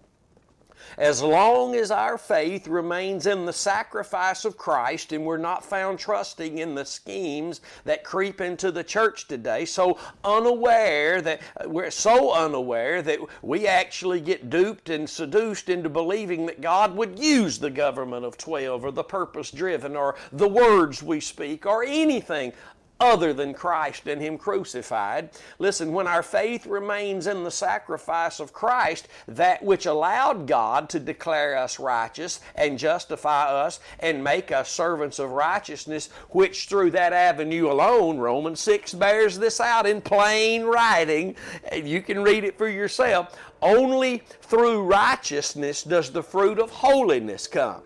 As 1.01 1.23
long 1.23 1.73
as 1.73 1.89
our 1.89 2.15
faith 2.15 2.67
remains 2.67 3.25
in 3.25 3.47
the 3.47 3.53
sacrifice 3.53 4.45
of 4.45 4.55
Christ 4.55 5.13
and 5.13 5.25
we're 5.25 5.37
not 5.37 5.65
found 5.65 5.97
trusting 5.97 6.59
in 6.59 6.75
the 6.75 6.85
schemes 6.85 7.61
that 7.85 8.03
creep 8.03 8.39
into 8.39 8.71
the 8.71 8.83
church 8.83 9.27
today, 9.27 9.65
so 9.65 9.97
unaware 10.23 11.19
that 11.23 11.41
uh, 11.59 11.67
we're 11.67 11.89
so 11.89 12.31
unaware 12.31 13.01
that 13.01 13.17
we 13.41 13.65
actually 13.65 14.21
get 14.21 14.51
duped 14.51 14.91
and 14.91 15.09
seduced 15.09 15.69
into 15.69 15.89
believing 15.89 16.45
that 16.45 16.61
God 16.61 16.95
would 16.95 17.17
use 17.17 17.57
the 17.57 17.71
government 17.71 18.23
of 18.23 18.37
12 18.37 18.85
or 18.85 18.91
the 18.91 19.03
purpose 19.03 19.49
driven 19.49 19.95
or 19.95 20.13
the 20.31 20.47
words 20.47 21.01
we 21.01 21.19
speak 21.19 21.65
or 21.65 21.83
anything 21.83 22.53
other 23.01 23.33
than 23.33 23.53
Christ 23.53 24.05
and 24.05 24.21
Him 24.21 24.37
crucified. 24.37 25.31
Listen, 25.57 25.91
when 25.91 26.05
our 26.05 26.21
faith 26.21 26.67
remains 26.67 27.25
in 27.25 27.43
the 27.43 27.51
sacrifice 27.51 28.39
of 28.39 28.53
Christ, 28.53 29.07
that 29.27 29.63
which 29.63 29.87
allowed 29.87 30.45
God 30.45 30.87
to 30.89 30.99
declare 30.99 31.57
us 31.57 31.79
righteous 31.79 32.39
and 32.55 32.77
justify 32.77 33.47
us 33.47 33.79
and 33.99 34.23
make 34.23 34.51
us 34.51 34.69
servants 34.69 35.17
of 35.17 35.31
righteousness, 35.31 36.09
which 36.29 36.67
through 36.67 36.91
that 36.91 37.11
avenue 37.11 37.71
alone, 37.71 38.19
Romans 38.19 38.59
6 38.59 38.93
bears 38.93 39.39
this 39.39 39.59
out 39.59 39.87
in 39.87 39.99
plain 39.99 40.63
writing. 40.63 41.35
You 41.73 42.03
can 42.03 42.21
read 42.21 42.43
it 42.43 42.57
for 42.57 42.69
yourself. 42.69 43.35
Only 43.63 44.23
through 44.41 44.83
righteousness 44.83 45.83
does 45.83 46.11
the 46.11 46.23
fruit 46.23 46.59
of 46.59 46.69
holiness 46.69 47.47
come. 47.47 47.81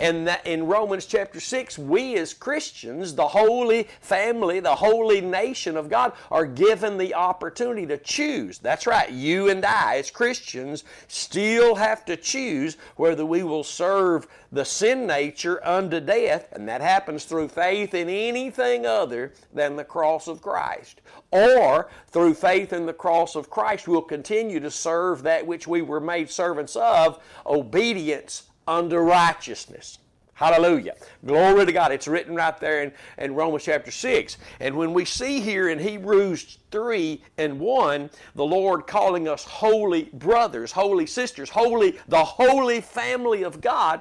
And 0.00 0.28
that 0.28 0.46
in 0.46 0.66
Romans 0.66 1.06
chapter 1.06 1.40
6, 1.40 1.78
we 1.78 2.16
as 2.16 2.32
Christians, 2.32 3.14
the 3.14 3.28
holy 3.28 3.88
family, 4.00 4.60
the 4.60 4.76
holy 4.76 5.20
nation 5.20 5.76
of 5.76 5.88
God, 5.88 6.12
are 6.30 6.46
given 6.46 6.98
the 6.98 7.14
opportunity 7.14 7.86
to 7.86 7.98
choose. 7.98 8.58
That's 8.58 8.86
right, 8.86 9.10
you 9.10 9.48
and 9.48 9.64
I 9.64 9.96
as 9.96 10.10
Christians 10.10 10.84
still 11.08 11.74
have 11.74 12.04
to 12.04 12.16
choose 12.16 12.76
whether 12.96 13.26
we 13.26 13.42
will 13.42 13.64
serve 13.64 14.28
the 14.52 14.64
sin 14.64 15.06
nature 15.06 15.64
unto 15.66 16.00
death, 16.00 16.52
and 16.52 16.68
that 16.68 16.80
happens 16.80 17.24
through 17.24 17.48
faith 17.48 17.92
in 17.92 18.08
anything 18.08 18.86
other 18.86 19.32
than 19.52 19.76
the 19.76 19.84
cross 19.84 20.28
of 20.28 20.40
Christ. 20.40 21.00
Or 21.30 21.88
through 22.08 22.34
faith 22.34 22.72
in 22.72 22.86
the 22.86 22.92
cross 22.92 23.34
of 23.34 23.50
Christ, 23.50 23.88
we'll 23.88 24.00
continue 24.02 24.60
to 24.60 24.70
serve 24.70 25.22
that 25.22 25.46
which 25.46 25.66
we 25.66 25.82
were 25.82 26.00
made 26.00 26.30
servants 26.30 26.76
of, 26.76 27.22
obedience 27.44 28.44
unto 28.68 28.96
righteousness. 28.98 29.98
Hallelujah. 30.34 30.94
Glory 31.26 31.66
to 31.66 31.72
God. 31.72 31.90
It's 31.90 32.06
written 32.06 32.36
right 32.36 32.56
there 32.60 32.84
in, 32.84 32.92
in 33.18 33.34
Romans 33.34 33.64
chapter 33.64 33.90
6. 33.90 34.36
And 34.60 34.76
when 34.76 34.92
we 34.92 35.04
see 35.04 35.40
here 35.40 35.68
in 35.68 35.80
Hebrews 35.80 36.58
3 36.70 37.20
and 37.38 37.58
1, 37.58 38.08
the 38.36 38.44
Lord 38.44 38.86
calling 38.86 39.26
us 39.26 39.42
holy 39.42 40.04
brothers, 40.12 40.70
holy 40.70 41.06
sisters, 41.06 41.50
holy, 41.50 41.98
the 42.06 42.22
holy 42.22 42.80
family 42.80 43.42
of 43.42 43.60
God, 43.60 44.00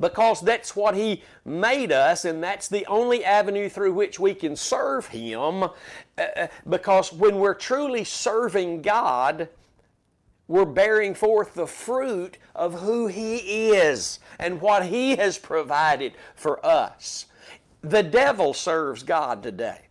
because 0.00 0.40
that's 0.40 0.74
what 0.74 0.94
He 0.94 1.22
made 1.44 1.92
us, 1.92 2.24
and 2.24 2.42
that's 2.42 2.68
the 2.68 2.86
only 2.86 3.22
avenue 3.22 3.68
through 3.68 3.92
which 3.92 4.18
we 4.18 4.32
can 4.32 4.56
serve 4.56 5.08
Him. 5.08 5.64
Uh, 5.64 5.68
uh 6.16 6.46
because 6.66 7.12
when 7.12 7.36
we're 7.36 7.52
truly 7.52 8.04
serving 8.04 8.80
God, 8.80 9.50
we're 10.50 10.64
bearing 10.64 11.14
forth 11.14 11.54
the 11.54 11.66
fruit 11.68 12.36
of 12.56 12.80
who 12.80 13.06
He 13.06 13.70
is 13.70 14.18
and 14.36 14.60
what 14.60 14.86
He 14.86 15.14
has 15.14 15.38
provided 15.38 16.14
for 16.34 16.64
us. 16.66 17.26
The 17.82 18.02
devil 18.02 18.52
serves 18.52 19.04
God 19.04 19.44
today. 19.44 19.82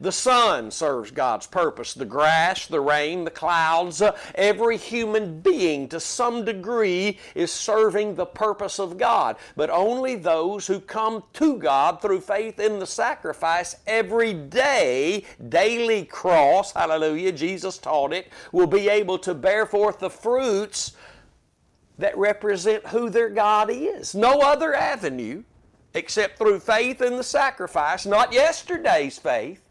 The 0.00 0.12
sun 0.12 0.70
serves 0.70 1.10
God's 1.10 1.46
purpose. 1.46 1.94
The 1.94 2.04
grass, 2.04 2.66
the 2.66 2.80
rain, 2.80 3.24
the 3.24 3.30
clouds, 3.30 4.02
uh, 4.02 4.16
every 4.34 4.76
human 4.76 5.40
being 5.40 5.88
to 5.88 6.00
some 6.00 6.44
degree 6.44 7.18
is 7.34 7.50
serving 7.52 8.14
the 8.14 8.26
purpose 8.26 8.78
of 8.78 8.98
God. 8.98 9.36
But 9.56 9.70
only 9.70 10.16
those 10.16 10.66
who 10.66 10.80
come 10.80 11.24
to 11.34 11.56
God 11.56 12.02
through 12.02 12.20
faith 12.20 12.60
in 12.60 12.78
the 12.78 12.86
sacrifice 12.86 13.76
every 13.86 14.34
day, 14.34 15.24
daily 15.48 16.04
cross, 16.04 16.72
hallelujah, 16.72 17.32
Jesus 17.32 17.78
taught 17.78 18.12
it, 18.12 18.28
will 18.52 18.66
be 18.66 18.88
able 18.88 19.18
to 19.20 19.34
bear 19.34 19.66
forth 19.66 19.98
the 19.98 20.10
fruits 20.10 20.92
that 21.98 22.16
represent 22.18 22.86
who 22.88 23.08
their 23.08 23.30
God 23.30 23.70
is. 23.70 24.14
No 24.14 24.40
other 24.40 24.74
avenue 24.74 25.44
except 25.94 26.36
through 26.36 26.60
faith 26.60 27.00
in 27.00 27.16
the 27.16 27.24
sacrifice, 27.24 28.04
not 28.04 28.32
yesterday's 28.32 29.18
faith, 29.18 29.65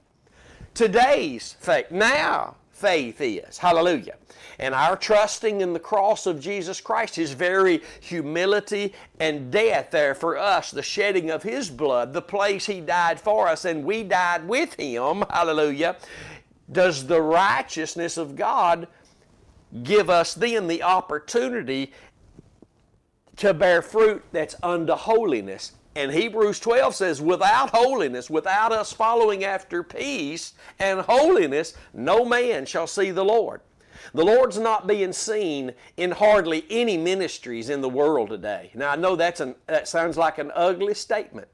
today's 0.76 1.56
faith. 1.60 1.90
Now 1.90 2.56
faith 2.72 3.20
is. 3.22 3.58
Hallelujah. 3.58 4.16
And 4.60 4.76
our 4.76 4.96
trusting 4.96 5.62
in 5.62 5.74
the 5.74 5.80
cross 5.80 6.26
of 6.26 6.40
Jesus 6.40 6.80
Christ, 6.80 7.16
His 7.16 7.32
very 7.32 7.82
humility 8.00 8.94
and 9.20 9.52
death 9.52 9.92
there 9.92 10.14
for 10.14 10.38
us, 10.38 10.72
the 10.72 10.84
shedding 10.84 11.32
of 11.32 11.44
His 11.44 11.70
blood, 11.70 12.14
the 12.14 12.22
place 12.22 12.66
He 12.66 12.82
died 12.82 13.20
for 13.20 13.48
us, 13.48 13.66
and 13.66 13.84
we 13.84 14.04
died 14.04 14.48
with 14.48 14.76
Him. 14.76 15.24
Hallelujah. 15.30 15.98
Does 16.72 17.08
the 17.08 17.22
righteousness 17.22 18.18
of 18.18 18.36
God 18.36 18.88
give 19.84 20.10
us 20.10 20.34
then 20.34 20.68
the 20.68 20.84
opportunity 20.84 21.92
to 23.38 23.54
bear 23.54 23.82
fruit 23.82 24.24
that's 24.32 24.56
unto 24.64 24.94
holiness 24.94 25.74
and 25.96 26.12
Hebrews 26.12 26.60
12 26.60 26.94
says, 26.94 27.22
without 27.22 27.70
holiness, 27.70 28.30
without 28.30 28.74
us 28.74 28.92
following 28.92 29.46
after 29.46 29.82
peace 29.82 30.54
and 30.78 31.00
holiness, 31.02 31.74
no 31.94 32.26
man 32.26 32.66
shall 32.66 32.88
see 32.88 33.12
the 33.12 33.24
Lord. 33.24 33.62
The 34.14 34.26
Lord's 34.26 34.60
not 34.60 34.88
being 34.88 35.14
seen 35.14 35.74
in 35.98 36.12
hardly 36.12 36.66
any 36.70 36.98
ministries 36.98 37.70
in 37.70 37.82
the 37.82 37.90
world 37.90 38.30
today. 38.30 38.72
Now, 38.74 38.92
I 38.92 38.96
know 38.98 39.16
that's 39.16 39.40
an, 39.40 39.56
that 39.68 39.88
sounds 39.88 40.18
like 40.18 40.38
an 40.38 40.52
ugly 40.54 40.94
statement, 40.94 41.48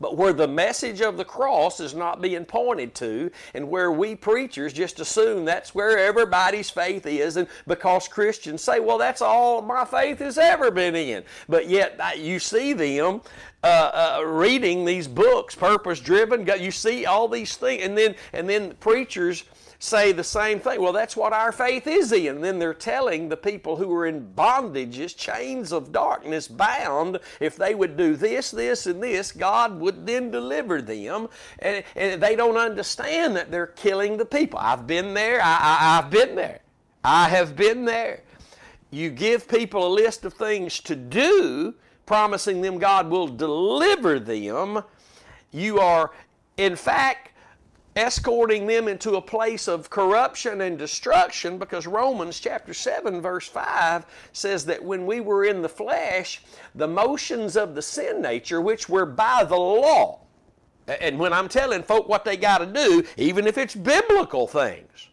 but 0.00 0.16
where 0.16 0.32
the 0.32 0.48
message 0.48 1.00
of 1.00 1.16
the 1.16 1.24
cross 1.24 1.80
is 1.80 1.94
not 1.94 2.20
being 2.20 2.44
pointed 2.44 2.94
to, 2.96 3.30
and 3.54 3.68
where 3.68 3.92
we 3.92 4.14
preachers 4.14 4.72
just 4.72 5.00
assume 5.00 5.44
that's 5.44 5.74
where 5.74 5.98
everybody's 5.98 6.70
faith 6.70 7.06
is, 7.06 7.36
and 7.36 7.48
because 7.66 8.08
Christians 8.08 8.62
say, 8.62 8.80
well, 8.80 8.98
that's 8.98 9.22
all 9.22 9.62
my 9.62 9.84
faith 9.84 10.18
has 10.18 10.38
ever 10.38 10.70
been 10.70 10.96
in. 10.96 11.24
But 11.48 11.68
yet 11.68 11.96
uh, 12.00 12.10
you 12.16 12.38
see 12.38 12.72
them 12.72 13.20
uh, 13.62 14.16
uh, 14.18 14.24
reading 14.24 14.84
these 14.84 15.06
books, 15.06 15.54
purpose 15.54 16.00
driven. 16.00 16.46
You 16.58 16.70
see 16.70 17.06
all 17.06 17.28
these 17.28 17.56
things, 17.56 17.82
and 17.84 17.96
then 17.96 18.14
and 18.32 18.48
then 18.48 18.74
preachers 18.80 19.44
say 19.82 20.12
the 20.12 20.22
same 20.22 20.60
thing. 20.60 20.80
Well, 20.80 20.92
that's 20.92 21.16
what 21.16 21.32
our 21.32 21.50
faith 21.50 21.88
is 21.88 22.12
in. 22.12 22.36
And 22.36 22.44
then 22.44 22.60
they're 22.60 22.72
telling 22.72 23.28
the 23.28 23.36
people 23.36 23.76
who 23.76 23.92
are 23.94 24.06
in 24.06 24.32
bondages, 24.36 25.16
chains 25.16 25.72
of 25.72 25.90
darkness, 25.90 26.46
bound, 26.46 27.18
if 27.40 27.56
they 27.56 27.74
would 27.74 27.96
do 27.96 28.14
this, 28.14 28.52
this, 28.52 28.86
and 28.86 29.02
this, 29.02 29.32
God 29.32 29.80
would 29.80 30.06
then 30.06 30.30
deliver 30.30 30.80
them. 30.80 31.28
And, 31.58 31.82
and 31.96 32.22
they 32.22 32.36
don't 32.36 32.56
understand 32.56 33.34
that 33.34 33.50
they're 33.50 33.66
killing 33.66 34.16
the 34.16 34.24
people. 34.24 34.60
I've 34.60 34.86
been 34.86 35.14
there. 35.14 35.40
I, 35.42 35.58
I, 35.60 35.98
I've 35.98 36.10
been 36.10 36.36
there. 36.36 36.60
I 37.02 37.28
have 37.28 37.56
been 37.56 37.84
there. 37.84 38.22
You 38.92 39.10
give 39.10 39.48
people 39.48 39.88
a 39.88 39.92
list 39.92 40.24
of 40.24 40.34
things 40.34 40.78
to 40.80 40.94
do, 40.94 41.74
promising 42.06 42.60
them 42.60 42.78
God 42.78 43.10
will 43.10 43.26
deliver 43.26 44.20
them. 44.20 44.84
You 45.50 45.80
are, 45.80 46.12
in 46.56 46.76
fact, 46.76 47.31
escorting 47.94 48.66
them 48.66 48.88
into 48.88 49.16
a 49.16 49.20
place 49.20 49.68
of 49.68 49.90
corruption 49.90 50.62
and 50.62 50.78
destruction 50.78 51.58
because 51.58 51.86
Romans 51.86 52.40
chapter 52.40 52.72
7 52.72 53.20
verse 53.20 53.46
5 53.46 54.06
says 54.32 54.64
that 54.64 54.82
when 54.82 55.04
we 55.04 55.20
were 55.20 55.44
in 55.44 55.60
the 55.60 55.68
flesh 55.68 56.42
the 56.74 56.88
motions 56.88 57.54
of 57.54 57.74
the 57.74 57.82
sin 57.82 58.22
nature 58.22 58.62
which 58.62 58.88
were 58.88 59.04
by 59.04 59.44
the 59.44 59.56
law 59.56 60.20
and 60.86 61.18
when 61.18 61.34
I'm 61.34 61.48
telling 61.48 61.82
folk 61.82 62.08
what 62.08 62.24
they 62.24 62.36
got 62.36 62.58
to 62.58 62.66
do 62.66 63.04
even 63.18 63.46
if 63.46 63.58
it's 63.58 63.74
biblical 63.74 64.46
things 64.46 65.08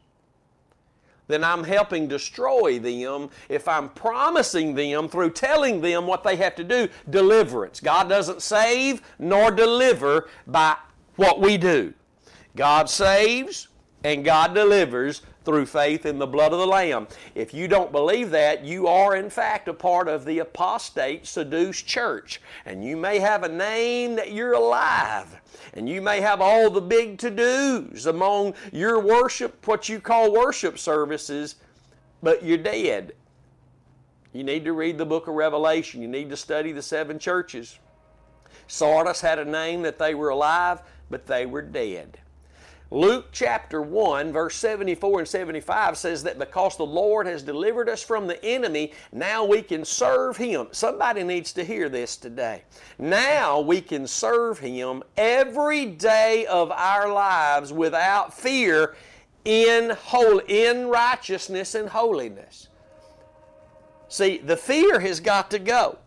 then 1.28 1.44
I'm 1.44 1.66
helping 1.66 2.08
destroy 2.08 2.80
them 2.80 3.30
if 3.50 3.68
I'm 3.68 3.90
promising 3.90 4.74
them 4.74 5.10
through 5.10 5.32
telling 5.32 5.80
them 5.80 6.08
what 6.08 6.24
they 6.24 6.36
have 6.38 6.56
to 6.56 6.64
do 6.64 6.90
deliverance. 7.08 7.80
God 7.80 8.10
doesn't 8.10 8.42
save 8.42 9.04
nor 9.20 9.52
deliver 9.52 10.28
by 10.48 10.76
what 11.18 11.40
we 11.40 11.58
do 11.58 11.94
God 12.56 12.90
saves 12.90 13.68
and 14.04 14.24
God 14.24 14.54
delivers 14.54 15.22
through 15.44 15.66
faith 15.66 16.06
in 16.06 16.20
the 16.20 16.28
blood 16.28 16.54
of 16.54 16.60
the 16.60 16.68
Lamb. 16.68 17.08
If 17.34 17.54
you 17.54 17.68
don't 17.68 17.92
believe 17.92 18.32
that, 18.32 18.64
you 18.64 18.88
are 18.88 19.16
in 19.16 19.30
fact 19.30 19.68
a 19.68 19.74
part 19.74 20.08
of 20.08 20.26
the 20.26 20.40
apostate, 20.40 21.26
seduced 21.26 21.88
church. 21.88 22.42
And 22.66 22.84
you 22.84 22.96
may 22.96 23.20
have 23.20 23.44
a 23.44 23.50
name 23.50 24.16
that 24.16 24.32
you're 24.32 24.54
alive. 24.54 25.42
And 25.74 25.90
you 25.90 26.02
may 26.02 26.22
have 26.22 26.42
all 26.42 26.70
the 26.70 26.82
big 26.82 27.18
to 27.20 27.30
dos 27.30 28.06
among 28.06 28.54
your 28.72 29.00
worship, 29.00 29.66
what 29.68 29.90
you 29.90 30.00
call 30.00 30.32
worship 30.32 30.78
services, 30.78 31.56
but 32.22 32.44
you're 32.44 32.58
dead. 32.58 33.14
You 34.34 34.44
need 34.44 34.66
to 34.66 34.74
read 34.74 34.98
the 34.98 35.06
book 35.06 35.28
of 35.28 35.34
Revelation. 35.34 36.02
You 36.02 36.08
need 36.08 36.30
to 36.30 36.38
study 36.38 36.72
the 36.72 36.82
seven 36.82 37.18
churches. 37.18 37.80
Sardis 38.68 39.22
had 39.22 39.40
a 39.40 39.46
name 39.46 39.82
that 39.82 39.98
they 39.98 40.14
were 40.14 40.30
alive, 40.30 40.82
but 41.10 41.26
they 41.26 41.46
were 41.46 41.64
dead. 41.64 42.20
Luke 42.92 43.28
chapter 43.32 43.84
1, 43.84 44.34
verse 44.34 44.56
74 44.56 45.20
and 45.20 45.28
75 45.28 45.96
says 45.96 46.24
that 46.24 46.40
because 46.40 46.76
the 46.76 46.86
Lord 46.86 47.28
has 47.28 47.44
delivered 47.44 47.88
us 47.88 48.02
from 48.02 48.26
the 48.26 48.44
enemy, 48.44 48.94
now 49.12 49.46
we 49.46 49.62
can 49.62 49.86
serve 49.86 50.38
Him. 50.38 50.68
Somebody 50.72 51.24
needs 51.24 51.54
to 51.54 51.64
hear 51.64 51.88
this 51.88 52.18
today. 52.18 52.64
Now 52.98 53.60
we 53.60 53.80
can 53.80 54.08
serve 54.08 54.58
Him 54.58 55.04
every 55.18 55.86
day 55.86 56.48
of 56.48 56.72
our 56.72 57.14
lives 57.14 57.72
without 57.72 58.34
fear 58.34 58.96
in, 59.46 59.92
whole, 59.92 60.40
in 60.40 60.88
righteousness 60.88 61.76
and 61.76 61.90
holiness. 61.90 62.70
See, 64.08 64.40
the 64.40 64.58
fear 64.58 65.00
has 65.00 65.20
got 65.20 65.52
to 65.52 65.60
go 65.60 66.00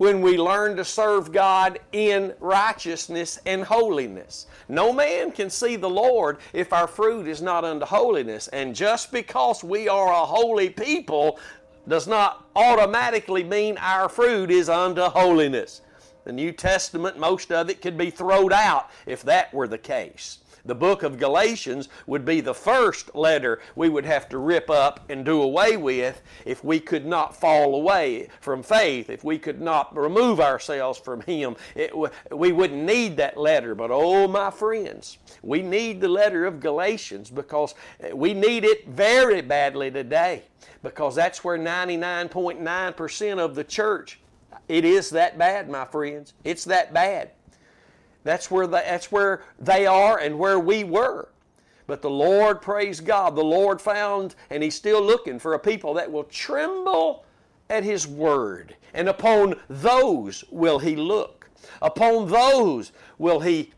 when 0.00 0.22
we 0.22 0.38
learn 0.38 0.78
to 0.78 0.82
serve 0.82 1.30
God 1.30 1.78
in 1.92 2.32
righteousness 2.40 3.38
and 3.44 3.62
holiness. 3.62 4.46
No 4.66 4.94
man 4.94 5.30
can 5.30 5.50
see 5.50 5.76
the 5.76 5.90
Lord 5.90 6.38
if 6.54 6.72
our 6.72 6.86
fruit 6.86 7.28
is 7.28 7.42
not 7.42 7.66
unto 7.66 7.84
holiness. 7.84 8.48
And 8.48 8.74
just 8.74 9.12
because 9.12 9.62
we 9.62 9.90
are 9.90 10.10
a 10.10 10.24
holy 10.24 10.70
people 10.70 11.38
does 11.86 12.06
not 12.06 12.46
automatically 12.56 13.44
mean 13.44 13.76
our 13.76 14.08
fruit 14.08 14.50
is 14.50 14.70
unto 14.70 15.02
holiness. 15.02 15.82
The 16.24 16.32
New 16.32 16.52
Testament, 16.52 17.18
most 17.18 17.52
of 17.52 17.68
it 17.68 17.82
could 17.82 17.98
be 17.98 18.08
thrown 18.08 18.54
out 18.54 18.88
if 19.04 19.22
that 19.24 19.52
were 19.52 19.68
the 19.68 19.76
case. 19.76 20.38
The 20.64 20.74
book 20.74 21.02
of 21.02 21.18
Galatians 21.18 21.88
would 22.06 22.24
be 22.24 22.40
the 22.40 22.54
first 22.54 23.14
letter 23.14 23.60
we 23.74 23.88
would 23.88 24.04
have 24.04 24.28
to 24.30 24.38
rip 24.38 24.70
up 24.70 25.08
and 25.08 25.24
do 25.24 25.42
away 25.42 25.76
with 25.76 26.22
if 26.44 26.62
we 26.62 26.80
could 26.80 27.06
not 27.06 27.36
fall 27.36 27.74
away 27.74 28.28
from 28.40 28.62
faith, 28.62 29.10
if 29.10 29.24
we 29.24 29.38
could 29.38 29.60
not 29.60 29.96
remove 29.96 30.40
ourselves 30.40 30.98
from 30.98 31.20
Him. 31.22 31.56
It, 31.74 31.92
we 32.30 32.52
wouldn't 32.52 32.82
need 32.82 33.16
that 33.16 33.36
letter. 33.36 33.74
But 33.74 33.90
oh, 33.90 34.28
my 34.28 34.50
friends, 34.50 35.18
we 35.42 35.62
need 35.62 36.00
the 36.00 36.08
letter 36.08 36.46
of 36.46 36.60
Galatians 36.60 37.30
because 37.30 37.74
eh, 38.00 38.12
we 38.12 38.34
need 38.34 38.64
it 38.64 38.88
very 38.88 39.40
badly 39.40 39.90
today 39.90 40.44
because 40.82 41.14
that's 41.14 41.44
where 41.44 41.58
99.9% 41.58 43.38
of 43.38 43.54
the 43.54 43.64
church, 43.64 44.20
it 44.68 44.84
is 44.84 45.10
that 45.10 45.38
bad, 45.38 45.68
my 45.68 45.84
friends. 45.84 46.34
It's 46.44 46.64
that 46.64 46.92
bad. 46.92 47.30
That's 48.22 48.50
where, 48.50 48.66
the, 48.66 48.78
that's 48.78 49.10
where 49.10 49.42
they 49.58 49.86
are 49.86 50.18
and 50.18 50.38
where 50.38 50.58
we 50.58 50.84
were. 50.84 51.28
But 51.86 52.02
the 52.02 52.10
Lord, 52.10 52.62
praise 52.62 53.00
God, 53.00 53.34
the 53.34 53.42
Lord 53.42 53.80
found, 53.80 54.36
and 54.48 54.62
He's 54.62 54.76
still 54.76 55.02
looking 55.02 55.40
for 55.40 55.54
a 55.54 55.58
people 55.58 55.94
that 55.94 56.10
will 56.10 56.24
tremble 56.24 57.24
at 57.68 57.82
His 57.82 58.06
word. 58.06 58.76
And 58.94 59.08
upon 59.08 59.56
those 59.68 60.44
will 60.50 60.78
He 60.78 60.94
look. 60.94 61.50
Upon 61.82 62.28
those 62.28 62.92
will 63.18 63.40
He 63.40 63.72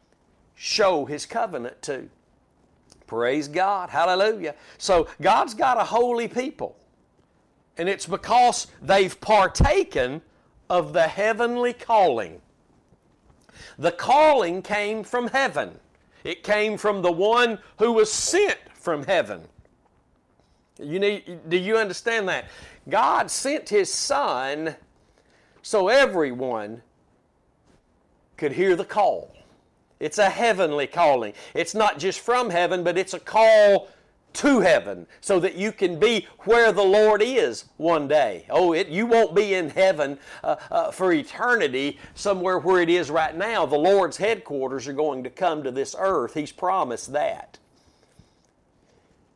show 0.55 1.07
His 1.07 1.25
covenant 1.25 1.81
to. 1.83 2.11
Praise 3.07 3.49
God. 3.49 3.89
Hallelujah. 3.89 4.57
So 4.77 5.09
God's 5.21 5.55
got 5.55 5.79
a 5.79 5.85
holy 5.85 6.29
people. 6.29 6.77
And 7.79 7.89
it's 7.89 8.07
because 8.07 8.67
they've 8.83 9.19
partaken 9.23 10.21
of 10.69 10.93
the 10.93 11.09
heavenly 11.09 11.73
calling. 11.73 12.42
The 13.79 13.93
calling 13.93 14.63
came 14.63 15.05
from 15.05 15.29
heaven. 15.29 15.79
It 16.25 16.43
came 16.43 16.77
from 16.77 17.03
the 17.03 17.13
one 17.13 17.59
who 17.79 17.93
was 17.93 18.13
sent 18.13 18.59
from 18.75 19.05
heaven. 19.05 19.43
You 20.79 20.99
need, 20.99 21.49
do 21.49 21.57
you 21.57 21.77
understand 21.77 22.29
that? 22.29 22.47
God 22.89 23.31
sent 23.31 23.69
His 23.69 23.93
Son 23.93 24.77
so 25.63 25.89
everyone 25.89 26.83
could 28.37 28.53
hear 28.53 28.75
the 28.75 28.85
call. 28.85 29.33
It's 30.01 30.19
a 30.19 30.29
heavenly 30.29 30.89
calling. 30.89 31.33
It's 31.55 31.75
not 31.75 31.99
just 31.99 32.21
from 32.21 32.51
heaven, 32.51 32.83
but 32.83 32.99
it's 32.99 33.15
a 33.15 33.21
call 33.21 33.89
to 34.35 34.61
heaven 34.61 35.07
so 35.21 35.39
that 35.41 35.57
you 35.57 35.73
can 35.73 35.99
be 35.99 36.27
where 36.41 36.73
the 36.73 36.83
Lord 36.83 37.23
is 37.23 37.67
one 37.77 38.09
day. 38.09 38.47
Oh, 38.51 38.73
it, 38.73 38.89
you 38.89 39.07
won't 39.07 39.35
be 39.35 39.55
in 39.55 39.71
heaven 39.71 40.19
uh, 40.43 40.57
uh, 40.71 40.91
for 40.91 41.13
eternity 41.13 41.99
somewhere 42.15 42.59
where 42.59 42.81
it 42.81 42.91
is 42.91 43.11
right 43.11 43.37
now. 43.37 43.67
The 43.67 43.77
Lord's 43.77 44.17
headquarters 44.17 44.89
are 44.89 44.93
going 44.93 45.25
to 45.25 45.31
come 45.31 45.63
to 45.63 45.71
this 45.71 45.95
earth. 45.99 46.35
He's 46.35 46.53
promised 46.53 47.13
that. 47.13 47.59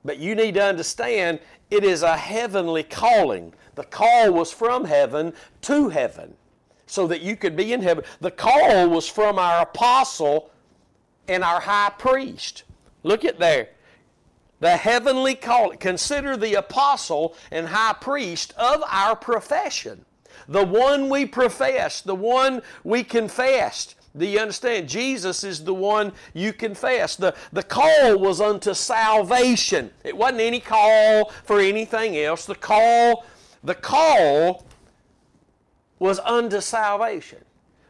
But 0.04 0.18
you 0.18 0.34
need 0.34 0.54
to 0.54 0.62
understand 0.62 1.40
it 1.70 1.82
is 1.82 2.02
a 2.02 2.16
heavenly 2.16 2.84
calling. 2.84 3.52
The 3.74 3.84
call 3.84 4.32
was 4.32 4.52
from 4.52 4.84
heaven 4.84 5.32
to 5.62 5.88
heaven 5.88 6.34
so 6.86 7.06
that 7.08 7.20
you 7.20 7.36
could 7.36 7.56
be 7.56 7.72
in 7.72 7.82
heaven. 7.82 8.04
The 8.20 8.30
call 8.30 8.88
was 8.88 9.08
from 9.08 9.38
our 9.38 9.62
apostle 9.62 10.50
and 11.28 11.42
our 11.42 11.60
high 11.60 11.92
priest. 11.98 12.62
Look 13.02 13.24
at 13.24 13.38
there 13.38 13.70
the 14.60 14.76
heavenly 14.76 15.34
calling. 15.34 15.78
Consider 15.78 16.36
the 16.36 16.54
apostle 16.54 17.34
and 17.50 17.68
high 17.68 17.94
priest 17.94 18.54
of 18.56 18.82
our 18.88 19.16
profession. 19.16 20.04
The 20.48 20.64
one 20.64 21.08
we 21.08 21.26
profess, 21.26 22.00
the 22.00 22.14
one 22.14 22.62
we 22.84 23.02
confessed. 23.02 23.94
Do 24.16 24.25
you 24.25 24.38
understand? 24.38 24.88
Jesus 24.88 25.44
is 25.44 25.64
the 25.64 25.75
one 25.75 26.12
you 26.32 26.52
confess. 26.52 27.16
The, 27.16 27.34
the 27.52 27.62
call 27.62 28.18
was 28.18 28.40
unto 28.40 28.72
salvation. 28.72 29.90
It 30.04 30.16
wasn't 30.16 30.40
any 30.40 30.60
call 30.60 31.30
for 31.44 31.60
anything 31.60 32.16
else. 32.16 32.46
The 32.46 32.54
call, 32.54 33.26
the 33.62 33.75
call 33.75 34.64
was 35.98 36.18
unto 36.20 36.60
salvation. 36.60 37.44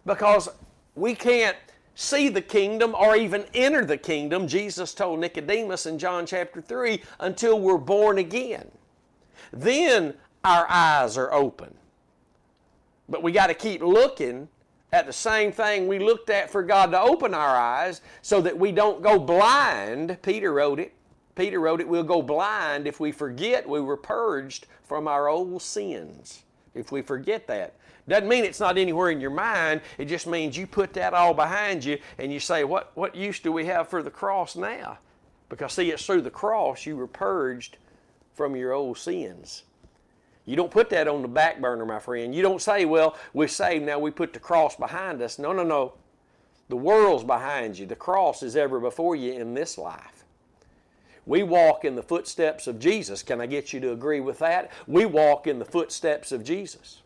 Because 0.04 0.48
we 0.96 1.14
can't 1.14 1.56
see 1.96 2.28
the 2.28 2.42
kingdom 2.42 2.94
or 2.94 3.16
even 3.16 3.46
enter 3.54 3.84
the 3.84 3.96
kingdom, 3.96 4.46
Jesus 4.46 4.94
told 4.94 5.18
Nicodemus 5.18 5.86
in 5.86 5.98
John 5.98 6.26
chapter 6.26 6.60
3, 6.60 7.02
until 7.18 7.58
we're 7.58 7.78
born 7.78 8.18
again. 8.18 8.70
Then 9.52 10.14
our 10.44 10.66
eyes 10.68 11.16
are 11.16 11.32
open. 11.32 11.74
But 13.08 13.22
we 13.22 13.32
got 13.32 13.48
to 13.48 13.54
keep 13.54 13.82
looking 13.82 14.48
at 14.92 15.06
the 15.06 15.12
same 15.12 15.50
thing 15.50 15.88
we 15.88 15.98
looked 15.98 16.30
at 16.30 16.50
for 16.50 16.62
God 16.62 16.92
to 16.92 17.00
open 17.00 17.34
our 17.34 17.56
eyes 17.56 18.02
so 18.22 18.40
that 18.42 18.56
we 18.56 18.72
don't 18.72 19.02
go 19.02 19.18
blind. 19.18 20.18
Peter 20.22 20.52
wrote 20.52 20.78
it. 20.78 20.92
Peter 21.34 21.60
wrote 21.60 21.80
it, 21.80 21.88
we'll 21.88 22.02
go 22.02 22.22
blind 22.22 22.86
if 22.86 22.98
we 22.98 23.12
forget 23.12 23.68
we 23.68 23.80
were 23.80 23.96
purged 23.96 24.66
from 24.84 25.06
our 25.08 25.28
old 25.28 25.60
sins. 25.60 26.44
If 26.74 26.92
we 26.92 27.02
forget 27.02 27.46
that. 27.46 27.74
Doesn't 28.08 28.28
mean 28.28 28.44
it's 28.44 28.60
not 28.60 28.78
anywhere 28.78 29.10
in 29.10 29.20
your 29.20 29.30
mind. 29.30 29.80
It 29.98 30.04
just 30.04 30.26
means 30.26 30.56
you 30.56 30.66
put 30.66 30.92
that 30.92 31.12
all 31.12 31.34
behind 31.34 31.84
you 31.84 31.98
and 32.18 32.32
you 32.32 32.38
say, 32.38 32.62
what, 32.62 32.92
what 32.94 33.16
use 33.16 33.40
do 33.40 33.50
we 33.50 33.66
have 33.66 33.88
for 33.88 34.02
the 34.02 34.10
cross 34.10 34.54
now? 34.54 34.98
Because, 35.48 35.72
see, 35.72 35.90
it's 35.90 36.06
through 36.06 36.22
the 36.22 36.30
cross 36.30 36.86
you 36.86 36.96
were 36.96 37.08
purged 37.08 37.78
from 38.34 38.54
your 38.54 38.72
old 38.72 38.98
sins. 38.98 39.64
You 40.44 40.54
don't 40.54 40.70
put 40.70 40.90
that 40.90 41.08
on 41.08 41.22
the 41.22 41.28
back 41.28 41.60
burner, 41.60 41.84
my 41.84 41.98
friend. 41.98 42.32
You 42.32 42.42
don't 42.42 42.62
say, 42.62 42.84
well, 42.84 43.16
we're 43.32 43.48
saved 43.48 43.84
now, 43.84 43.98
we 43.98 44.12
put 44.12 44.32
the 44.32 44.38
cross 44.38 44.76
behind 44.76 45.20
us. 45.20 45.38
No, 45.38 45.52
no, 45.52 45.64
no. 45.64 45.94
The 46.68 46.76
world's 46.76 47.24
behind 47.24 47.78
you. 47.78 47.86
The 47.86 47.96
cross 47.96 48.42
is 48.42 48.54
ever 48.54 48.78
before 48.78 49.16
you 49.16 49.32
in 49.32 49.54
this 49.54 49.76
life. 49.78 50.24
We 51.24 51.42
walk 51.42 51.84
in 51.84 51.96
the 51.96 52.02
footsteps 52.02 52.68
of 52.68 52.78
Jesus. 52.78 53.24
Can 53.24 53.40
I 53.40 53.46
get 53.46 53.72
you 53.72 53.80
to 53.80 53.90
agree 53.90 54.20
with 54.20 54.38
that? 54.38 54.70
We 54.86 55.06
walk 55.06 55.48
in 55.48 55.58
the 55.58 55.64
footsteps 55.64 56.30
of 56.30 56.44
Jesus. 56.44 57.02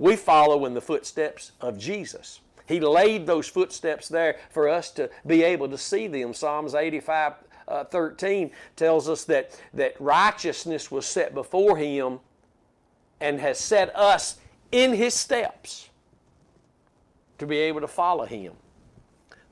We 0.00 0.16
follow 0.16 0.64
in 0.64 0.72
the 0.72 0.80
footsteps 0.80 1.52
of 1.60 1.78
Jesus. 1.78 2.40
He 2.66 2.80
laid 2.80 3.26
those 3.26 3.46
footsteps 3.46 4.08
there 4.08 4.38
for 4.48 4.66
us 4.66 4.90
to 4.92 5.10
be 5.26 5.42
able 5.42 5.68
to 5.68 5.76
see 5.76 6.06
them. 6.06 6.32
Psalms 6.32 6.74
85 6.74 7.34
uh, 7.68 7.84
13 7.84 8.50
tells 8.76 9.10
us 9.10 9.24
that, 9.24 9.60
that 9.74 10.00
righteousness 10.00 10.90
was 10.90 11.04
set 11.04 11.34
before 11.34 11.76
him 11.76 12.18
and 13.20 13.38
has 13.40 13.58
set 13.58 13.94
us 13.94 14.38
in 14.72 14.94
his 14.94 15.12
steps 15.12 15.90
to 17.36 17.46
be 17.46 17.58
able 17.58 17.82
to 17.82 17.88
follow 17.88 18.24
him. 18.24 18.54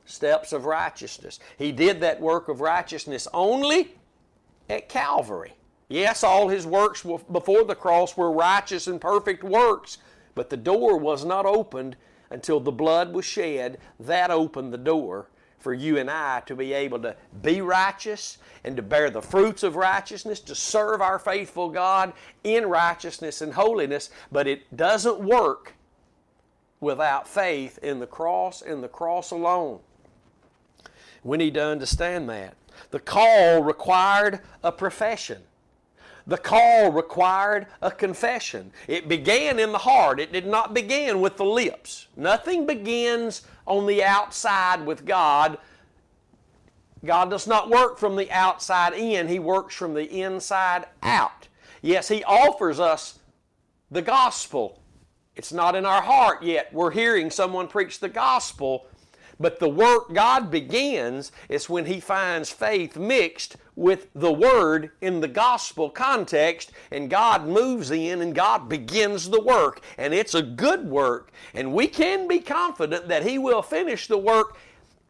Steps 0.07 0.55
of 0.55 0.65
righteousness. 0.65 1.41
He 1.59 1.73
did 1.73 2.01
that 2.01 2.23
work 2.23 2.49
of 2.49 2.63
righteousness 2.63 3.29
only 3.35 3.95
at 4.71 4.89
Calvary. 4.89 5.53
Yes, 5.91 6.25
all 6.25 6.49
his 6.49 6.67
works 6.67 7.03
before 7.31 7.65
the 7.65 7.75
cross 7.75 8.17
were 8.17 8.33
righteous 8.33 8.87
and 8.87 8.99
perfect 8.99 9.45
works, 9.45 9.99
but 10.38 10.51
the 10.51 10.57
door 10.57 10.96
was 10.96 11.24
not 11.24 11.46
opened 11.46 11.96
until 12.31 12.61
the 12.61 12.70
blood 12.70 13.12
was 13.12 13.24
shed. 13.24 13.77
That 13.98 14.31
opened 14.31 14.72
the 14.72 14.79
door 14.79 15.29
for 15.59 15.74
you 15.74 15.98
and 15.98 16.09
I 16.09 16.44
to 16.46 16.55
be 16.55 16.72
able 16.72 17.01
to 17.01 17.16
be 17.42 17.61
righteous 17.61 18.38
and 18.62 18.77
to 18.77 18.83
bear 18.83 19.11
the 19.11 19.20
fruits 19.20 19.64
of 19.64 19.74
righteousness, 19.74 20.38
to 20.42 20.55
serve 20.55 21.03
our 21.03 21.18
faithful 21.18 21.70
God 21.70 22.12
in 22.44 22.66
righteousness 22.66 23.42
and 23.42 23.53
holiness. 23.53 24.11
But 24.31 24.46
it 24.46 24.77
doesn't 24.77 25.18
work 25.18 25.74
without 26.79 27.27
faith 27.27 27.81
in 27.83 27.98
the 27.98 28.07
cross 28.07 28.62
and 28.62 28.81
the 28.81 28.88
cross 28.88 29.33
alone. 29.33 29.81
We 31.24 31.37
need 31.37 31.55
to 31.55 31.64
understand 31.64 32.29
that. 32.29 32.55
The 32.92 33.01
call 33.01 33.64
required 33.64 34.38
a 34.62 34.70
profession. 34.70 35.42
The 36.29 36.37
call 36.37 36.93
required 36.93 37.69
a 37.81 37.91
confession. 37.91 38.71
It 38.87 39.09
began 39.09 39.59
in 39.59 39.73
the 39.73 39.79
heart, 39.79 40.21
it 40.21 40.31
did 40.31 40.47
not 40.47 40.75
begin 40.75 41.23
with 41.23 41.38
the 41.38 41.45
lips. 41.45 42.07
Nothing 42.17 42.67
begins 42.67 43.43
on 43.67 43.87
the 43.87 44.05
outside 44.05 44.85
with 44.85 45.07
God. 45.07 45.57
God 47.03 47.31
does 47.31 47.47
not 47.47 47.71
work 47.71 47.99
from 47.99 48.14
the 48.14 48.31
outside 48.31 48.93
in, 48.93 49.27
He 49.27 49.38
works 49.38 49.75
from 49.75 49.95
the 49.95 50.05
inside 50.21 50.85
out. 51.03 51.49
Yes, 51.81 52.09
He 52.09 52.23
offers 52.25 52.79
us 52.79 53.21
the 53.91 54.03
gospel. 54.03 54.83
It's 55.35 55.53
not 55.53 55.75
in 55.75 55.87
our 55.87 56.03
heart 56.03 56.43
yet. 56.43 56.75
We're 56.75 56.91
hearing 56.91 57.31
someone 57.31 57.69
preach 57.69 58.01
the 58.01 58.09
gospel, 58.09 58.87
but 59.40 59.59
the 59.59 59.68
work 59.68 60.12
God 60.12 60.51
begins 60.51 61.33
is 61.48 61.68
when 61.68 61.87
He 61.87 62.01
finds 62.01 62.51
faith 62.51 62.96
mixed 62.96 63.57
with 63.77 64.09
the 64.14 64.33
Word 64.33 64.90
in 65.01 65.20
the 65.20 65.29
gospel 65.29 65.90
context, 65.90 66.72
and 66.90 67.09
God 67.09 67.46
moves 67.46 67.90
in 67.90 68.20
and 68.20 68.35
God 68.35 68.68
begins 68.68 69.31
the 69.31 69.40
work. 69.40 69.81
And 69.96 70.12
it's 70.12 70.35
a 70.35 70.42
good 70.42 70.88
work. 70.88 71.31
And 71.55 71.72
we 71.72 71.87
can 71.87 72.27
be 72.27 72.40
confident 72.40 73.09
that 73.09 73.24
He 73.24 73.38
will 73.38 73.62
finish 73.62 74.07
the 74.09 74.18
work 74.18 74.57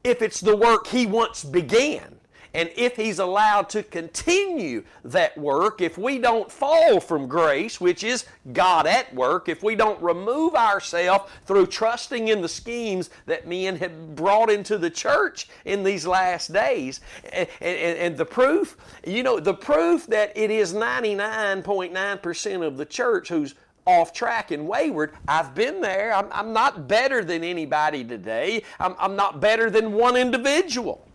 if 0.04 0.20
it's 0.22 0.40
the 0.40 0.56
work 0.56 0.86
He 0.88 1.06
once 1.06 1.42
began. 1.44 2.17
And 2.54 2.70
if 2.76 2.96
He's 2.96 3.18
allowed 3.18 3.68
to 3.70 3.82
continue 3.82 4.84
that 5.04 5.36
work, 5.36 5.80
if 5.80 5.98
we 5.98 6.18
don't 6.18 6.50
fall 6.50 7.00
from 7.00 7.26
grace, 7.28 7.80
which 7.80 8.04
is 8.04 8.24
God 8.52 8.86
at 8.86 9.14
work, 9.14 9.48
if 9.48 9.62
we 9.62 9.74
don't 9.74 10.00
remove 10.02 10.54
ourselves 10.54 11.30
through 11.46 11.66
trusting 11.66 12.28
in 12.28 12.42
the 12.42 12.48
schemes 12.48 13.10
that 13.26 13.46
men 13.46 13.76
have 13.76 14.14
brought 14.14 14.50
into 14.50 14.78
the 14.78 14.90
church 14.90 15.48
in 15.64 15.82
these 15.82 16.06
last 16.06 16.52
days, 16.52 17.00
and, 17.32 17.48
and, 17.60 17.98
and 17.98 18.16
the 18.16 18.24
proof, 18.24 18.76
you 19.06 19.22
know, 19.22 19.38
the 19.40 19.54
proof 19.54 20.06
that 20.06 20.36
it 20.36 20.50
is 20.50 20.74
99.9% 20.74 22.66
of 22.66 22.76
the 22.76 22.86
church 22.86 23.28
who's 23.28 23.54
off 23.88 24.12
track 24.12 24.50
and 24.50 24.68
wayward. 24.68 25.14
I've 25.26 25.54
been 25.54 25.80
there. 25.80 26.12
I'm, 26.12 26.28
I'm 26.30 26.52
not 26.52 26.86
better 26.86 27.24
than 27.24 27.42
anybody 27.42 28.04
today. 28.04 28.62
I'm, 28.78 28.94
I'm 28.98 29.16
not 29.16 29.40
better 29.40 29.70
than 29.70 29.92
one 29.92 30.14
individual. 30.16 31.07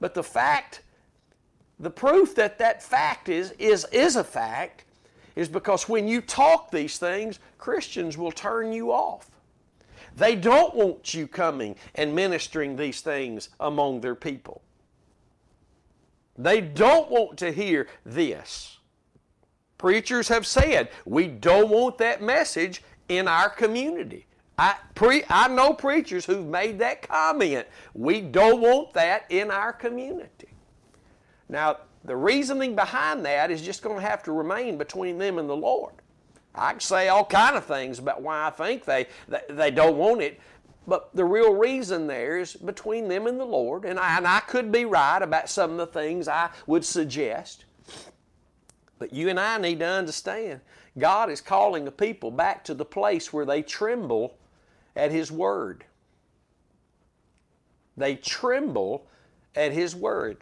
But 0.00 0.14
the 0.14 0.22
fact, 0.22 0.82
the 1.78 1.90
proof 1.90 2.34
that 2.34 2.58
that 2.58 2.82
fact 2.82 3.28
is, 3.28 3.52
is, 3.52 3.86
is 3.92 4.16
a 4.16 4.24
fact 4.24 4.84
is 5.36 5.48
because 5.48 5.88
when 5.88 6.08
you 6.08 6.20
talk 6.20 6.70
these 6.70 6.98
things, 6.98 7.38
Christians 7.58 8.18
will 8.18 8.32
turn 8.32 8.72
you 8.72 8.92
off. 8.92 9.30
They 10.16 10.34
don't 10.34 10.74
want 10.74 11.14
you 11.14 11.28
coming 11.28 11.76
and 11.94 12.14
ministering 12.14 12.76
these 12.76 13.00
things 13.00 13.50
among 13.60 14.00
their 14.00 14.14
people. 14.14 14.62
They 16.36 16.60
don't 16.60 17.10
want 17.10 17.38
to 17.38 17.52
hear 17.52 17.86
this. 18.04 18.78
Preachers 19.78 20.28
have 20.28 20.46
said, 20.46 20.90
we 21.04 21.26
don't 21.26 21.70
want 21.70 21.98
that 21.98 22.22
message 22.22 22.82
in 23.08 23.28
our 23.28 23.48
community. 23.48 24.26
I, 24.60 24.76
pre, 24.94 25.24
I 25.30 25.48
know 25.48 25.72
preachers 25.72 26.26
who've 26.26 26.46
made 26.46 26.80
that 26.80 27.08
comment. 27.08 27.66
We 27.94 28.20
don't 28.20 28.60
want 28.60 28.92
that 28.92 29.24
in 29.30 29.50
our 29.50 29.72
community. 29.72 30.48
Now, 31.48 31.78
the 32.04 32.14
reasoning 32.14 32.74
behind 32.74 33.24
that 33.24 33.50
is 33.50 33.62
just 33.62 33.80
going 33.80 33.96
to 33.96 34.06
have 34.06 34.22
to 34.24 34.32
remain 34.32 34.76
between 34.76 35.16
them 35.16 35.38
and 35.38 35.48
the 35.48 35.56
Lord. 35.56 35.94
I 36.54 36.72
can 36.72 36.80
say 36.80 37.08
all 37.08 37.24
kind 37.24 37.56
of 37.56 37.64
things 37.64 37.98
about 37.98 38.20
why 38.20 38.48
I 38.48 38.50
think 38.50 38.84
they, 38.84 39.06
they, 39.28 39.40
they 39.48 39.70
don't 39.70 39.96
want 39.96 40.20
it, 40.20 40.38
but 40.86 41.08
the 41.14 41.24
real 41.24 41.54
reason 41.54 42.06
there 42.06 42.38
is 42.38 42.54
between 42.54 43.08
them 43.08 43.26
and 43.26 43.40
the 43.40 43.46
Lord. 43.46 43.86
And 43.86 43.98
I, 43.98 44.18
and 44.18 44.26
I 44.26 44.40
could 44.40 44.70
be 44.70 44.84
right 44.84 45.22
about 45.22 45.48
some 45.48 45.70
of 45.70 45.78
the 45.78 45.86
things 45.86 46.28
I 46.28 46.50
would 46.66 46.84
suggest. 46.84 47.64
But 48.98 49.14
you 49.14 49.30
and 49.30 49.40
I 49.40 49.56
need 49.56 49.78
to 49.78 49.86
understand 49.86 50.60
God 50.98 51.30
is 51.30 51.40
calling 51.40 51.86
the 51.86 51.90
people 51.90 52.30
back 52.30 52.62
to 52.64 52.74
the 52.74 52.84
place 52.84 53.32
where 53.32 53.46
they 53.46 53.62
tremble 53.62 54.36
at 54.96 55.10
His 55.10 55.30
Word. 55.30 55.84
They 57.96 58.16
tremble 58.16 59.06
at 59.54 59.72
His 59.72 59.94
Word. 59.94 60.38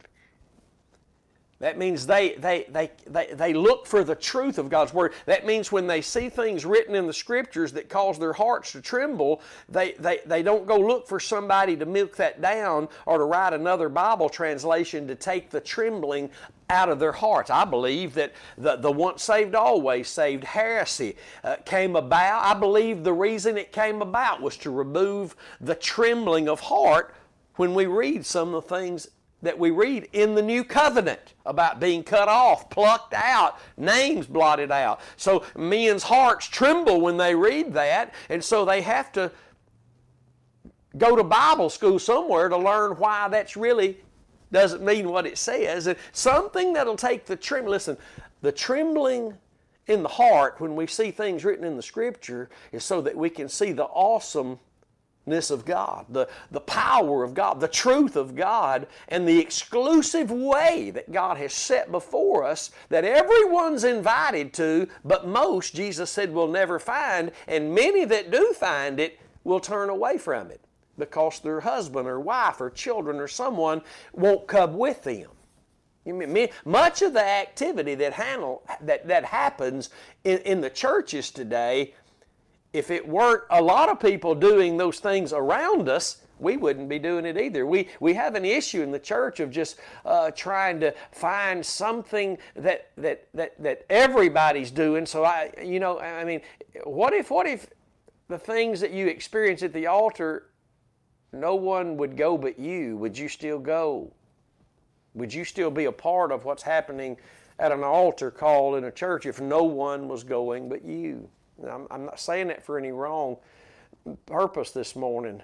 That 1.60 1.76
means 1.76 2.06
they, 2.06 2.34
they, 2.34 2.66
they, 2.68 2.92
they, 3.06 3.26
they 3.34 3.52
look 3.52 3.84
for 3.84 4.04
the 4.04 4.14
truth 4.14 4.58
of 4.58 4.70
God's 4.70 4.94
Word. 4.94 5.12
That 5.26 5.44
means 5.44 5.72
when 5.72 5.88
they 5.88 6.00
see 6.00 6.28
things 6.28 6.64
written 6.64 6.94
in 6.94 7.06
the 7.08 7.12
Scriptures 7.12 7.72
that 7.72 7.88
cause 7.88 8.16
their 8.16 8.32
hearts 8.32 8.72
to 8.72 8.80
tremble, 8.80 9.42
they, 9.68 9.92
they, 9.98 10.20
they 10.24 10.42
don't 10.44 10.66
go 10.66 10.76
look 10.78 11.08
for 11.08 11.18
somebody 11.18 11.76
to 11.76 11.84
milk 11.84 12.14
that 12.16 12.40
down 12.40 12.88
or 13.06 13.18
to 13.18 13.24
write 13.24 13.54
another 13.54 13.88
Bible 13.88 14.28
translation 14.28 15.08
to 15.08 15.16
take 15.16 15.50
the 15.50 15.60
trembling 15.60 16.30
out 16.70 16.90
of 16.90 17.00
their 17.00 17.12
hearts. 17.12 17.50
I 17.50 17.64
believe 17.64 18.14
that 18.14 18.34
the, 18.56 18.76
the 18.76 18.92
once 18.92 19.24
saved, 19.24 19.56
always 19.56 20.06
saved 20.06 20.44
heresy 20.44 21.16
uh, 21.42 21.56
came 21.64 21.96
about. 21.96 22.44
I 22.44 22.58
believe 22.58 23.02
the 23.02 23.12
reason 23.12 23.56
it 23.56 23.72
came 23.72 24.00
about 24.00 24.40
was 24.40 24.56
to 24.58 24.70
remove 24.70 25.34
the 25.60 25.74
trembling 25.74 26.48
of 26.48 26.60
heart 26.60 27.14
when 27.56 27.74
we 27.74 27.86
read 27.86 28.24
some 28.24 28.54
of 28.54 28.68
the 28.68 28.76
things 28.76 29.08
that 29.42 29.58
we 29.58 29.70
read 29.70 30.08
in 30.12 30.34
the 30.34 30.42
new 30.42 30.64
covenant 30.64 31.34
about 31.46 31.78
being 31.80 32.02
cut 32.02 32.28
off, 32.28 32.68
plucked 32.70 33.14
out, 33.14 33.58
names 33.76 34.26
blotted 34.26 34.72
out. 34.72 35.00
So 35.16 35.44
men's 35.56 36.02
hearts 36.02 36.46
tremble 36.46 37.00
when 37.00 37.16
they 37.16 37.34
read 37.34 37.72
that, 37.74 38.14
and 38.28 38.42
so 38.42 38.64
they 38.64 38.82
have 38.82 39.12
to 39.12 39.30
go 40.96 41.14
to 41.14 41.22
Bible 41.22 41.70
school 41.70 41.98
somewhere 41.98 42.48
to 42.48 42.56
learn 42.56 42.92
why 42.92 43.28
that's 43.28 43.56
really 43.56 43.98
doesn't 44.50 44.82
mean 44.82 45.10
what 45.10 45.26
it 45.26 45.38
says. 45.38 45.86
And 45.86 45.98
something 46.12 46.72
that'll 46.72 46.96
take 46.96 47.26
the 47.26 47.36
trembling. 47.36 47.72
Listen, 47.72 47.98
the 48.40 48.52
trembling 48.52 49.34
in 49.86 50.02
the 50.02 50.08
heart 50.08 50.60
when 50.60 50.74
we 50.74 50.86
see 50.86 51.10
things 51.10 51.44
written 51.44 51.64
in 51.64 51.76
the 51.76 51.82
Scripture 51.82 52.48
is 52.72 52.84
so 52.84 53.00
that 53.02 53.16
we 53.16 53.30
can 53.30 53.48
see 53.48 53.72
the 53.72 53.84
awesome 53.84 54.58
of 55.50 55.64
God, 55.64 56.06
the, 56.08 56.28
the 56.50 56.60
power 56.60 57.22
of 57.22 57.34
God, 57.34 57.60
the 57.60 57.68
truth 57.68 58.16
of 58.16 58.34
God, 58.34 58.86
and 59.08 59.26
the 59.26 59.38
exclusive 59.38 60.30
way 60.30 60.90
that 60.94 61.12
God 61.12 61.36
has 61.36 61.52
set 61.52 61.90
before 61.90 62.44
us 62.44 62.70
that 62.88 63.04
everyone's 63.04 63.84
invited 63.84 64.52
to, 64.54 64.88
but 65.04 65.26
most, 65.26 65.74
Jesus 65.74 66.10
said, 66.10 66.32
will 66.32 66.48
never 66.48 66.78
find, 66.78 67.32
and 67.46 67.74
many 67.74 68.04
that 68.04 68.30
do 68.30 68.52
find 68.52 69.00
it 69.00 69.18
will 69.44 69.60
turn 69.60 69.90
away 69.90 70.18
from 70.18 70.50
it 70.50 70.60
because 70.98 71.40
their 71.40 71.60
husband 71.60 72.08
or 72.08 72.20
wife 72.20 72.60
or 72.60 72.70
children 72.70 73.18
or 73.18 73.28
someone 73.28 73.80
won't 74.12 74.46
come 74.46 74.76
with 74.76 75.04
them. 75.04 75.30
You 76.04 76.14
mean 76.14 76.48
Much 76.64 77.02
of 77.02 77.12
the 77.12 77.24
activity 77.24 77.94
that, 77.96 78.14
handle, 78.14 78.62
that, 78.80 79.06
that 79.08 79.24
happens 79.26 79.90
in, 80.24 80.38
in 80.38 80.60
the 80.60 80.70
churches 80.70 81.30
today 81.30 81.94
if 82.72 82.90
it 82.90 83.06
weren't 83.06 83.44
a 83.50 83.62
lot 83.62 83.88
of 83.88 83.98
people 84.00 84.34
doing 84.34 84.76
those 84.76 85.00
things 85.00 85.32
around 85.32 85.88
us, 85.88 86.22
we 86.38 86.56
wouldn't 86.56 86.88
be 86.88 86.98
doing 86.98 87.24
it 87.24 87.36
either. 87.36 87.66
We, 87.66 87.88
we 88.00 88.14
have 88.14 88.34
an 88.34 88.44
issue 88.44 88.82
in 88.82 88.90
the 88.90 88.98
church 88.98 89.40
of 89.40 89.50
just 89.50 89.78
uh, 90.04 90.30
trying 90.30 90.80
to 90.80 90.94
find 91.10 91.64
something 91.64 92.38
that, 92.54 92.90
that, 92.96 93.28
that, 93.34 93.60
that 93.62 93.84
everybody's 93.90 94.70
doing. 94.70 95.06
So 95.06 95.24
I, 95.24 95.52
you 95.62 95.80
know, 95.80 95.98
I 95.98 96.24
mean, 96.24 96.40
what 96.84 97.12
if, 97.12 97.30
what 97.30 97.46
if 97.46 97.68
the 98.28 98.38
things 98.38 98.80
that 98.80 98.92
you 98.92 99.06
experience 99.06 99.62
at 99.62 99.72
the 99.72 99.86
altar, 99.86 100.50
no 101.32 101.54
one 101.54 101.96
would 101.96 102.16
go 102.16 102.38
but 102.38 102.58
you? 102.58 102.96
Would 102.98 103.18
you 103.18 103.28
still 103.28 103.58
go? 103.58 104.12
Would 105.14 105.34
you 105.34 105.44
still 105.44 105.70
be 105.70 105.86
a 105.86 105.92
part 105.92 106.30
of 106.30 106.44
what's 106.44 106.62
happening 106.62 107.16
at 107.58 107.72
an 107.72 107.82
altar 107.82 108.30
call 108.30 108.76
in 108.76 108.84
a 108.84 108.92
church 108.92 109.26
if 109.26 109.40
no 109.40 109.64
one 109.64 110.06
was 110.06 110.22
going 110.22 110.68
but 110.68 110.84
you? 110.84 111.28
I'm, 111.66 111.86
I'm 111.90 112.04
not 112.04 112.20
saying 112.20 112.48
that 112.48 112.64
for 112.64 112.78
any 112.78 112.92
wrong 112.92 113.36
purpose 114.26 114.70
this 114.70 114.94
morning, 114.94 115.42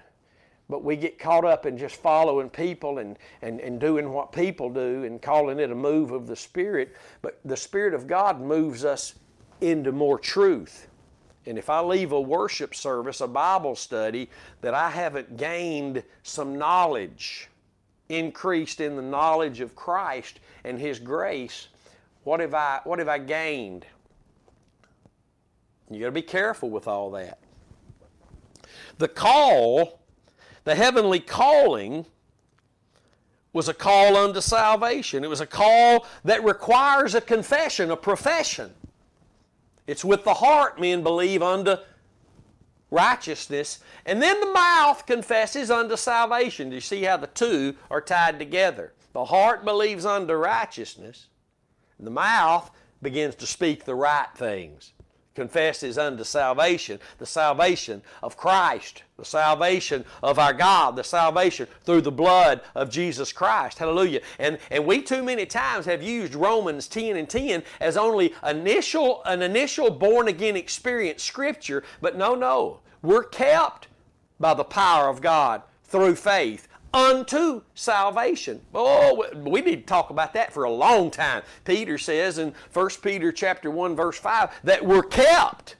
but 0.69 0.83
we 0.83 0.95
get 0.95 1.19
caught 1.19 1.45
up 1.45 1.65
in 1.65 1.77
just 1.77 1.95
following 1.97 2.49
people 2.49 2.99
and, 2.99 3.17
and, 3.41 3.59
and 3.59 3.79
doing 3.79 4.11
what 4.11 4.31
people 4.31 4.69
do 4.69 5.03
and 5.03 5.21
calling 5.21 5.59
it 5.59 5.71
a 5.71 5.75
move 5.75 6.11
of 6.11 6.27
the 6.27 6.35
Spirit. 6.35 6.95
But 7.21 7.39
the 7.45 7.57
Spirit 7.57 7.93
of 7.93 8.07
God 8.07 8.41
moves 8.41 8.83
us 8.83 9.15
into 9.61 9.91
more 9.91 10.17
truth. 10.17 10.87
And 11.45 11.59
if 11.59 11.69
I 11.69 11.79
leave 11.81 12.11
a 12.11 12.19
worship 12.19 12.73
service, 12.73 13.21
a 13.21 13.27
Bible 13.27 13.75
study, 13.75 14.29
that 14.61 14.73
I 14.73 14.89
haven't 14.89 15.37
gained 15.37 16.03
some 16.23 16.57
knowledge, 16.57 17.49
increased 18.09 18.81
in 18.81 18.95
the 18.95 19.01
knowledge 19.01 19.59
of 19.59 19.75
Christ 19.75 20.39
and 20.63 20.79
His 20.79 20.97
grace, 20.97 21.67
what 22.23 22.39
have 22.39 22.55
I, 22.55 22.79
what 22.83 22.97
have 22.97 23.07
I 23.07 23.19
gained? 23.19 23.85
You 25.89 25.99
got 25.99 26.05
to 26.07 26.11
be 26.11 26.21
careful 26.21 26.69
with 26.69 26.87
all 26.87 27.11
that. 27.11 27.39
The 28.97 29.07
call, 29.07 29.99
the 30.63 30.75
heavenly 30.75 31.19
calling, 31.19 32.05
was 33.53 33.69
a 33.69 33.73
call 33.73 34.17
unto 34.17 34.41
salvation. 34.41 35.23
It 35.23 35.29
was 35.29 35.41
a 35.41 35.47
call 35.47 36.05
that 36.23 36.43
requires 36.43 37.15
a 37.15 37.21
confession, 37.21 37.91
a 37.91 37.95
profession. 37.95 38.73
It's 39.87 40.03
with 40.03 40.23
the 40.23 40.33
heart 40.33 40.79
men 40.79 41.03
believe 41.03 41.43
unto 41.43 41.77
righteousness, 42.89 43.79
and 44.05 44.21
then 44.21 44.39
the 44.39 44.51
mouth 44.51 45.05
confesses 45.05 45.69
unto 45.69 45.95
salvation. 45.95 46.69
Do 46.69 46.75
you 46.75 46.81
see 46.81 47.03
how 47.03 47.17
the 47.17 47.27
two 47.27 47.75
are 47.91 48.01
tied 48.01 48.39
together? 48.39 48.93
The 49.13 49.25
heart 49.25 49.63
believes 49.63 50.05
unto 50.05 50.33
righteousness, 50.33 51.27
the 51.99 52.11
mouth 52.11 52.71
begins 53.01 53.35
to 53.35 53.47
speak 53.47 53.85
the 53.85 53.95
right 53.95 54.27
things 54.35 54.91
confesses 55.35 55.97
unto 55.97 56.23
salvation, 56.23 56.99
the 57.17 57.25
salvation 57.25 58.01
of 58.23 58.37
Christ, 58.37 59.03
the 59.17 59.25
salvation 59.25 60.05
of 60.23 60.39
our 60.39 60.53
God, 60.53 60.95
the 60.95 61.03
salvation 61.03 61.67
through 61.83 62.01
the 62.01 62.11
blood 62.11 62.61
of 62.73 62.89
Jesus 62.89 63.31
Christ. 63.31 63.77
Hallelujah. 63.77 64.21
And, 64.39 64.57
and 64.71 64.85
we 64.85 65.01
too 65.01 65.21
many 65.23 65.45
times 65.45 65.85
have 65.85 66.01
used 66.01 66.33
Romans 66.33 66.87
10 66.87 67.17
and 67.17 67.29
10 67.29 67.63
as 67.79 67.97
only 67.97 68.33
initial, 68.47 69.21
an 69.25 69.41
initial 69.41 69.91
born 69.91 70.27
again 70.27 70.55
experience 70.55 71.23
scripture, 71.23 71.83
but 72.01 72.17
no, 72.17 72.33
no. 72.33 72.79
We're 73.01 73.23
kept 73.23 73.87
by 74.39 74.53
the 74.53 74.63
power 74.63 75.09
of 75.09 75.21
God 75.21 75.61
through 75.83 76.15
faith 76.15 76.67
unto 76.95 77.61
salvation. 77.73 78.61
Oh, 78.73 79.27
we 79.35 79.61
need 79.61 79.75
to 79.75 79.85
talk 79.85 80.11
about 80.11 80.33
that 80.33 80.53
for 80.53 80.63
a 80.63 80.71
long 80.71 81.11
time. 81.11 81.43
Peter 81.65 81.97
says 81.97 82.37
in 82.37 82.53
1 82.71 82.89
Peter 83.01 83.33
chapter 83.33 83.69
1 83.69 83.95
verse 83.97 84.17
5 84.17 84.61
that 84.63 84.85
we're 84.85 85.03
kept 85.03 85.75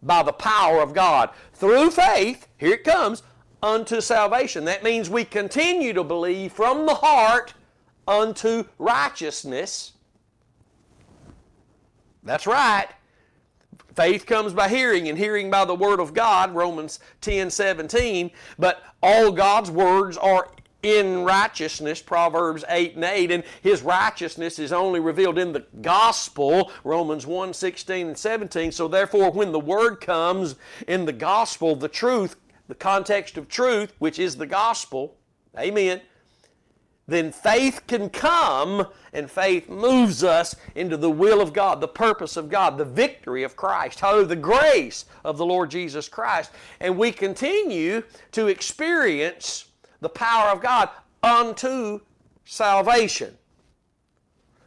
by 0.00 0.22
the 0.22 0.32
power 0.32 0.80
of 0.80 0.94
God 0.94 1.30
through 1.52 1.90
faith, 1.90 2.46
here 2.56 2.74
it 2.74 2.84
comes, 2.84 3.24
unto 3.62 4.00
salvation. 4.00 4.64
That 4.66 4.84
means 4.84 5.10
we 5.10 5.24
continue 5.24 5.92
to 5.92 6.04
believe 6.04 6.52
from 6.52 6.86
the 6.86 6.94
heart 6.94 7.54
unto 8.06 8.64
righteousness. 8.78 9.92
That's 12.22 12.46
right. 12.46 12.88
Faith 13.94 14.26
comes 14.26 14.52
by 14.52 14.68
hearing, 14.68 15.08
and 15.08 15.16
hearing 15.18 15.50
by 15.50 15.64
the 15.64 15.74
Word 15.74 16.00
of 16.00 16.14
God, 16.14 16.54
Romans 16.54 17.00
10 17.20 17.50
17. 17.50 18.30
But 18.58 18.82
all 19.02 19.30
God's 19.32 19.70
words 19.70 20.16
are 20.16 20.48
in 20.84 21.24
righteousness, 21.24 22.02
Proverbs 22.02 22.62
8 22.68 22.96
and 22.96 23.04
8, 23.04 23.30
and 23.30 23.44
His 23.62 23.82
righteousness 23.82 24.58
is 24.58 24.72
only 24.72 25.00
revealed 25.00 25.38
in 25.38 25.52
the 25.52 25.64
gospel, 25.80 26.70
Romans 26.84 27.26
1 27.26 27.54
16 27.54 28.08
and 28.08 28.18
17. 28.18 28.70
So 28.72 28.86
therefore, 28.86 29.30
when 29.30 29.52
the 29.52 29.60
Word 29.60 30.00
comes 30.00 30.56
in 30.86 31.06
the 31.06 31.12
gospel, 31.12 31.74
the 31.74 31.88
truth, 31.88 32.36
the 32.68 32.74
context 32.74 33.38
of 33.38 33.48
truth, 33.48 33.94
which 33.98 34.18
is 34.18 34.36
the 34.36 34.46
gospel, 34.46 35.16
amen, 35.58 36.02
then 37.06 37.32
faith 37.32 37.86
can 37.86 38.08
come 38.08 38.86
and 39.12 39.30
faith 39.30 39.68
moves 39.68 40.24
us 40.24 40.56
into 40.74 40.96
the 40.96 41.10
will 41.10 41.40
of 41.40 41.52
God, 41.52 41.80
the 41.80 41.88
purpose 41.88 42.36
of 42.36 42.48
God, 42.48 42.78
the 42.78 42.84
victory 42.84 43.42
of 43.42 43.56
Christ, 43.56 44.00
hallelujah, 44.00 44.28
the 44.28 44.36
grace 44.36 45.04
of 45.24 45.36
the 45.36 45.44
Lord 45.44 45.70
Jesus 45.70 46.08
Christ. 46.08 46.50
And 46.80 46.96
we 46.96 47.12
continue 47.12 48.02
to 48.32 48.46
experience 48.46 49.66
the 50.00 50.08
power 50.08 50.50
of 50.50 50.62
God 50.62 50.88
unto 51.22 52.00
salvation. 52.44 53.36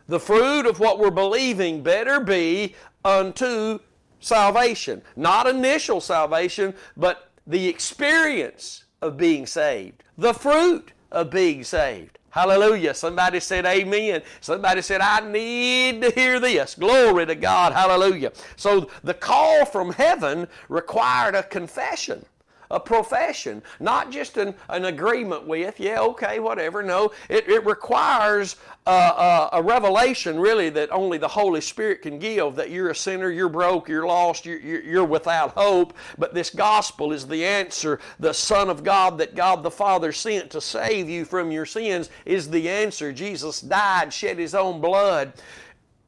The 0.08 0.20
fruit 0.20 0.66
of 0.66 0.80
what 0.80 1.00
we're 1.00 1.12
believing 1.12 1.82
better 1.82 2.20
be 2.20 2.76
unto 3.04 3.80
salvation. 4.20 5.02
Not 5.16 5.48
initial 5.48 6.02
salvation, 6.02 6.74
but 6.96 7.32
the 7.46 7.68
experience 7.68 8.86
of 9.02 9.18
being 9.18 9.46
saved, 9.46 10.04
the 10.18 10.34
fruit 10.34 10.92
of 11.12 11.30
being 11.30 11.64
saved. 11.64 12.17
Hallelujah. 12.30 12.94
Somebody 12.94 13.40
said 13.40 13.66
amen. 13.66 14.22
Somebody 14.42 14.82
said, 14.82 15.02
I 15.02 15.22
need 15.22 16.02
to 16.02 16.12
hear 16.12 16.40
this. 16.40 16.76
Glory 16.76 17.26
to 17.26 17.36
God. 17.36 17.74
Hallelujah. 17.74 18.32
So 18.56 18.90
the 19.04 19.14
call 19.14 19.66
from 19.66 19.92
heaven 19.94 20.48
required 20.70 21.36
a 21.36 21.44
confession 21.44 22.26
a 22.70 22.80
profession, 22.80 23.62
not 23.80 24.12
just 24.12 24.38
an, 24.38 24.54
an 24.70 24.86
agreement 24.86 25.48
with, 25.48 25.80
yeah, 25.80 26.00
okay, 26.02 26.40
whatever. 26.40 26.84
No, 26.84 27.12
it, 27.30 27.48
it 27.48 27.66
requires 27.66 28.58
a, 28.86 28.92
a, 28.92 29.50
a, 29.54 29.62
revelation, 29.62 30.40
really, 30.40 30.70
that 30.70 30.92
only 30.92 31.18
the 31.18 31.28
Holy 31.28 31.62
Spirit 31.62 32.02
can 32.02 32.20
give 32.20 32.56
that 32.56 32.70
you're 32.70 32.90
a 32.90 32.96
sinner, 32.96 33.30
you're 33.30 33.50
broke, 33.50 33.88
you're 33.88 34.06
lost, 34.06 34.46
you're, 34.46 34.60
you're 34.60 35.06
without 35.06 35.52
hope. 35.52 35.94
But 36.18 36.34
this 36.34 36.50
gospel 36.50 37.12
is 37.12 37.28
the 37.28 37.46
answer. 37.46 38.00
The 38.20 38.34
Son 38.34 38.70
of 38.70 38.84
God 38.84 39.18
that 39.18 39.36
God 39.36 39.64
the 39.64 39.72
Father 39.72 40.12
sent 40.12 40.52
to 40.52 40.62
save 40.62 41.10
you 41.10 41.26
from 41.26 41.52
your 41.52 41.66
sins 41.66 42.10
is 42.26 42.50
the 42.50 42.70
answer. 42.70 43.12
Jesus 43.12 43.62
died, 43.62 44.14
shed 44.14 44.38
His 44.38 44.56
own 44.56 44.82
blood 44.82 45.34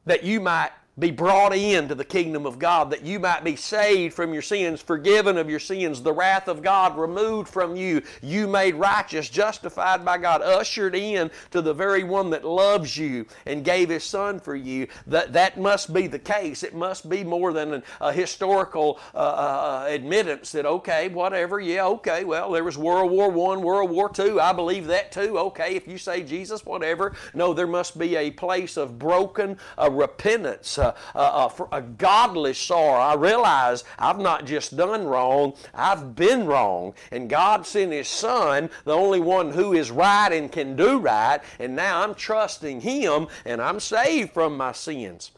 that 0.06 0.24
you 0.24 0.40
might 0.40 0.70
be 1.00 1.10
brought 1.10 1.56
into 1.56 1.94
the 1.94 2.04
kingdom 2.04 2.46
of 2.46 2.58
God, 2.58 2.90
that 2.90 3.04
you 3.04 3.18
might 3.18 3.42
be 3.42 3.56
saved 3.56 4.14
from 4.14 4.32
your 4.32 4.42
sins, 4.42 4.82
forgiven 4.82 5.38
of 5.38 5.48
your 5.48 5.58
sins, 5.58 6.02
the 6.02 6.12
wrath 6.12 6.46
of 6.46 6.62
God 6.62 6.98
removed 6.98 7.48
from 7.48 7.74
you, 7.74 8.02
you 8.22 8.46
made 8.46 8.74
righteous, 8.74 9.28
justified 9.28 10.04
by 10.04 10.18
God, 10.18 10.42
ushered 10.42 10.94
in 10.94 11.30
to 11.50 11.62
the 11.62 11.72
very 11.72 12.04
one 12.04 12.30
that 12.30 12.44
loves 12.44 12.96
you 12.96 13.26
and 13.46 13.64
gave 13.64 13.88
His 13.88 14.04
Son 14.04 14.38
for 14.38 14.54
you. 14.54 14.86
That, 15.06 15.32
that 15.32 15.58
must 15.58 15.92
be 15.92 16.06
the 16.06 16.18
case. 16.18 16.62
It 16.62 16.74
must 16.74 17.08
be 17.08 17.24
more 17.24 17.52
than 17.52 17.74
an, 17.74 17.82
a 18.00 18.12
historical 18.12 19.00
uh, 19.14 19.18
uh, 19.18 19.86
admittance 19.88 20.52
that, 20.52 20.66
okay, 20.66 21.08
whatever, 21.08 21.58
yeah, 21.60 21.86
okay, 21.86 22.24
well, 22.24 22.50
there 22.50 22.64
was 22.64 22.76
World 22.76 23.10
War 23.10 23.54
I, 23.54 23.56
World 23.56 23.90
War 23.90 24.10
II, 24.16 24.38
I 24.38 24.52
believe 24.52 24.86
that 24.88 25.12
too. 25.12 25.38
Okay, 25.38 25.74
if 25.74 25.88
you 25.88 25.96
say 25.96 26.22
Jesus, 26.22 26.66
whatever. 26.66 27.14
No, 27.32 27.54
there 27.54 27.66
must 27.66 27.98
be 27.98 28.16
a 28.16 28.30
place 28.30 28.76
of 28.76 28.98
broken 28.98 29.58
uh, 29.78 29.90
repentance. 29.90 30.78
Uh, 30.78 30.89
a, 31.14 31.50
a 31.72 31.82
godly 31.82 32.54
sorrow. 32.54 33.00
I 33.00 33.14
realize 33.14 33.84
I've 33.98 34.18
not 34.18 34.46
just 34.46 34.76
done 34.76 35.04
wrong, 35.04 35.54
I've 35.74 36.14
been 36.14 36.46
wrong. 36.46 36.94
And 37.10 37.28
God 37.28 37.66
sent 37.66 37.92
His 37.92 38.08
Son, 38.08 38.70
the 38.84 38.96
only 38.96 39.20
one 39.20 39.52
who 39.52 39.72
is 39.72 39.90
right 39.90 40.32
and 40.32 40.50
can 40.50 40.76
do 40.76 40.98
right, 40.98 41.40
and 41.58 41.76
now 41.76 42.02
I'm 42.02 42.14
trusting 42.14 42.80
Him 42.80 43.28
and 43.44 43.60
I'm 43.60 43.80
saved 43.80 44.32
from 44.32 44.56
my 44.56 44.72
sins 44.72 45.32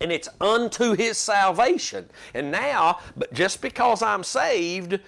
and 0.00 0.10
it's 0.10 0.28
unto 0.40 0.96
his 0.96 1.16
salvation. 1.16 2.10
And 2.34 2.50
now, 2.50 2.98
but 3.16 3.32
just 3.32 3.62
because 3.62 4.02
I'm 4.02 4.24
saved 4.24 4.98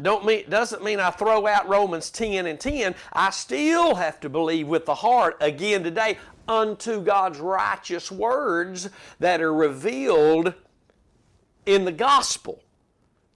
don't 0.00 0.26
mean, 0.26 0.44
doesn't 0.50 0.84
mean 0.84 1.00
I 1.00 1.10
throw 1.10 1.46
out 1.46 1.68
Romans 1.68 2.10
10 2.10 2.46
and 2.46 2.60
10. 2.60 2.94
I 3.14 3.30
still 3.30 3.94
have 3.94 4.20
to 4.20 4.28
believe 4.28 4.68
with 4.68 4.84
the 4.84 4.94
heart 4.94 5.38
again 5.40 5.82
today 5.82 6.18
unto 6.48 7.00
God's 7.00 7.38
righteous 7.38 8.10
words 8.10 8.90
that 9.18 9.40
are 9.40 9.54
revealed 9.54 10.54
in 11.64 11.84
the 11.84 11.92
gospel 11.92 12.62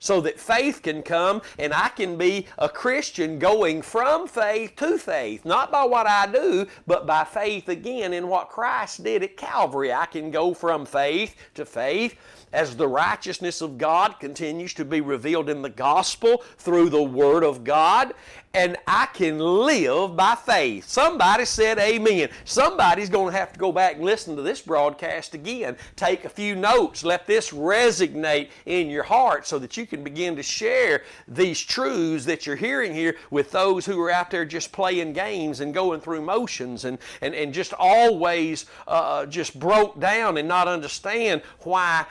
so 0.01 0.21
that 0.23 0.41
faith 0.41 0.83
can 0.83 1.03
come 1.03 1.43
and 1.59 1.73
I 1.73 1.89
can 1.91 2.17
be 2.17 2.47
a 2.59 2.69
Christian 2.69 3.39
going 3.39 3.83
from 3.83 4.27
faith 4.27 4.75
to 4.77 4.99
faith, 4.99 5.45
not 5.45 5.71
by 5.71 5.85
what 5.85 6.07
I 6.07 6.27
do, 6.27 6.67
but 6.87 7.07
by 7.07 7.25
faith 7.25 7.69
again 7.69 8.13
in 8.13 8.27
what 8.27 8.49
Christ 8.49 9.05
did 9.05 9.23
at 9.23 9.37
Calvary. 9.37 9.93
I 9.93 10.07
can 10.07 10.31
go 10.31 10.55
from 10.55 10.87
faith 10.87 11.37
to 11.55 11.65
faith 11.67 12.17
as 12.53 12.77
the 12.77 12.89
righteousness 12.89 13.61
of 13.61 13.79
God 13.79 14.19
continues 14.21 14.75
to 14.75 14.85
be 14.85 15.01
revealed 15.01 15.49
in 15.49 15.63
the 15.63 15.71
gospel 15.71 16.43
through 16.59 16.91
the 16.91 17.03
Word 17.03 17.45
of 17.45 17.65
God, 17.65 18.15
and 18.53 18.77
I 18.87 19.07
can 19.07 19.39
live 19.39 20.17
by 20.17 20.35
faith. 20.35 20.89
Somebody 20.89 21.45
said 21.45 21.79
amen. 21.79 22.31
Somebody's 22.45 23.09
going 23.09 23.33
to 23.33 23.39
have 23.39 23.53
to 23.53 23.61
go 23.61 23.71
back 23.71 23.95
and 23.95 24.05
listen 24.05 24.35
to 24.35 24.43
this 24.43 24.61
broadcast 24.61 25.35
again. 25.35 25.77
Take 25.95 26.25
a 26.25 26.29
few 26.29 26.57
notes. 26.57 27.05
Let 27.05 27.29
this 27.29 27.51
resonate 27.51 28.49
in 28.67 28.91
your 28.91 29.05
heart 29.05 29.47
so 29.47 29.61
that 29.61 29.77
you 29.77 29.87
can 29.87 30.03
begin 30.03 30.35
to 30.35 30.43
share 30.43 31.05
these 31.29 31.61
truths 31.61 32.25
that 32.25 32.45
you're 32.45 32.57
hearing 32.57 32.93
here 32.93 33.17
with 33.31 33.53
those 33.53 33.87
who 33.87 34.01
are 34.01 34.11
out 34.11 34.33
there 34.33 34.45
just 34.45 34.73
playing 34.73 35.13
games 35.13 35.61
and 35.61 35.73
going 35.73 36.01
through 36.01 36.23
motions 36.23 36.85
and, 36.85 36.99
and, 37.21 37.37
and 37.37 37.55
just 37.55 37.73
always 37.75 38.67
uh, 38.89 39.27
just 39.27 39.61
broke 39.61 40.01
down 40.01 40.37
and 40.39 40.49
not 40.49 40.67
understand 40.67 41.43
why 41.61 42.05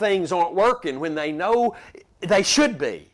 things 0.00 0.32
aren't 0.32 0.54
working 0.54 0.98
when 0.98 1.14
they 1.14 1.30
know 1.30 1.76
they 2.20 2.42
should 2.42 2.76
be 2.76 3.10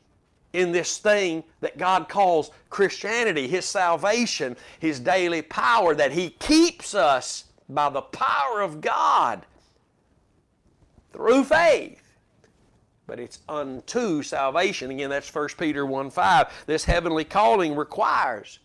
in 0.55 0.73
this 0.73 0.97
thing 0.97 1.45
that 1.61 1.77
God 1.77 2.09
calls 2.09 2.51
Christianity, 2.71 3.47
His 3.47 3.67
salvation, 3.67 4.57
His 4.81 4.99
daily 4.99 5.43
power, 5.43 5.95
that 5.95 6.13
He 6.13 6.31
keeps 6.31 6.95
us 6.95 7.45
by 7.69 7.91
the 7.91 8.01
power 8.01 8.63
of 8.63 8.81
God 8.81 9.45
through 11.13 11.45
faith. 11.45 12.03
But 13.07 13.21
it's 13.21 13.41
unto 13.49 14.23
salvation. 14.23 14.91
Again, 14.91 15.11
that's 15.11 15.33
1 15.33 15.49
Peter 15.59 15.85
1 15.85 16.11
5. 16.11 16.65
This 16.67 16.85
heavenly 16.85 17.25
calling 17.25 17.77
requires 17.77 18.59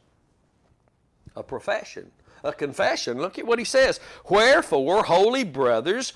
a 1.35 1.43
profession, 1.43 2.09
a 2.43 2.53
confession. 2.53 3.17
Look 3.17 3.37
at 3.37 3.45
what 3.45 3.59
he 3.59 3.65
says. 3.65 3.99
Wherefore, 4.29 5.03
holy 5.03 5.43
brothers, 5.43 6.13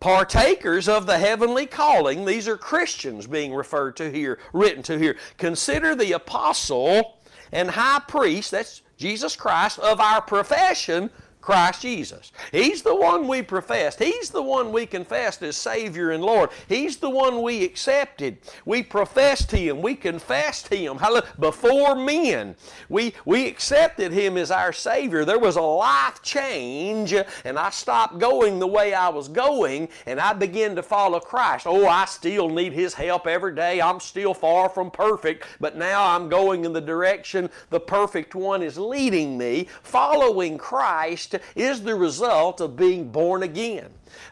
partakers 0.00 0.88
of 0.88 1.06
the 1.06 1.18
heavenly 1.18 1.66
calling. 1.66 2.24
These 2.24 2.48
are 2.48 2.56
Christians 2.56 3.26
being 3.26 3.54
referred 3.54 3.96
to 3.96 4.10
here, 4.10 4.38
written 4.52 4.82
to 4.84 4.98
here. 4.98 5.16
Consider 5.36 5.94
the 5.94 6.12
apostle 6.12 7.18
and 7.52 7.70
high 7.70 8.00
priest, 8.08 8.50
that's 8.50 8.82
Jesus 8.96 9.36
Christ, 9.36 9.78
of 9.78 10.00
our 10.00 10.20
profession 10.22 11.10
Christ 11.40 11.82
Jesus. 11.82 12.32
He's 12.52 12.82
the 12.82 12.94
one 12.94 13.26
we 13.26 13.42
professed. 13.42 13.98
He's 13.98 14.30
the 14.30 14.42
one 14.42 14.72
we 14.72 14.86
confessed 14.86 15.42
as 15.42 15.56
Savior 15.56 16.10
and 16.10 16.22
Lord. 16.22 16.50
He's 16.68 16.98
the 16.98 17.10
one 17.10 17.42
we 17.42 17.64
accepted. 17.64 18.38
We 18.64 18.82
professed 18.82 19.50
Him. 19.50 19.80
We 19.80 19.94
confessed 19.94 20.68
Him 20.68 20.98
before 21.38 21.94
men. 21.94 22.56
We, 22.88 23.14
we 23.24 23.46
accepted 23.46 24.12
Him 24.12 24.36
as 24.36 24.50
our 24.50 24.72
Savior. 24.72 25.24
There 25.24 25.38
was 25.38 25.56
a 25.56 25.62
life 25.62 26.22
change, 26.22 27.14
and 27.44 27.58
I 27.58 27.70
stopped 27.70 28.18
going 28.18 28.58
the 28.58 28.66
way 28.66 28.92
I 28.92 29.08
was 29.08 29.28
going, 29.28 29.88
and 30.06 30.20
I 30.20 30.32
began 30.34 30.76
to 30.76 30.82
follow 30.82 31.20
Christ. 31.20 31.66
Oh, 31.66 31.86
I 31.86 32.04
still 32.04 32.48
need 32.48 32.72
His 32.72 32.94
help 32.94 33.26
every 33.26 33.54
day. 33.54 33.80
I'm 33.80 34.00
still 34.00 34.34
far 34.34 34.68
from 34.68 34.90
perfect, 34.90 35.46
but 35.58 35.76
now 35.76 36.04
I'm 36.04 36.28
going 36.28 36.64
in 36.64 36.72
the 36.72 36.80
direction 36.80 37.48
the 37.70 37.80
perfect 37.80 38.34
one 38.34 38.62
is 38.62 38.76
leading 38.78 39.38
me. 39.38 39.68
Following 39.82 40.58
Christ 40.58 41.29
Is 41.54 41.82
the 41.82 41.94
result 41.94 42.60
of 42.60 42.76
being 42.76 43.10
born 43.10 43.42
again. 43.42 43.90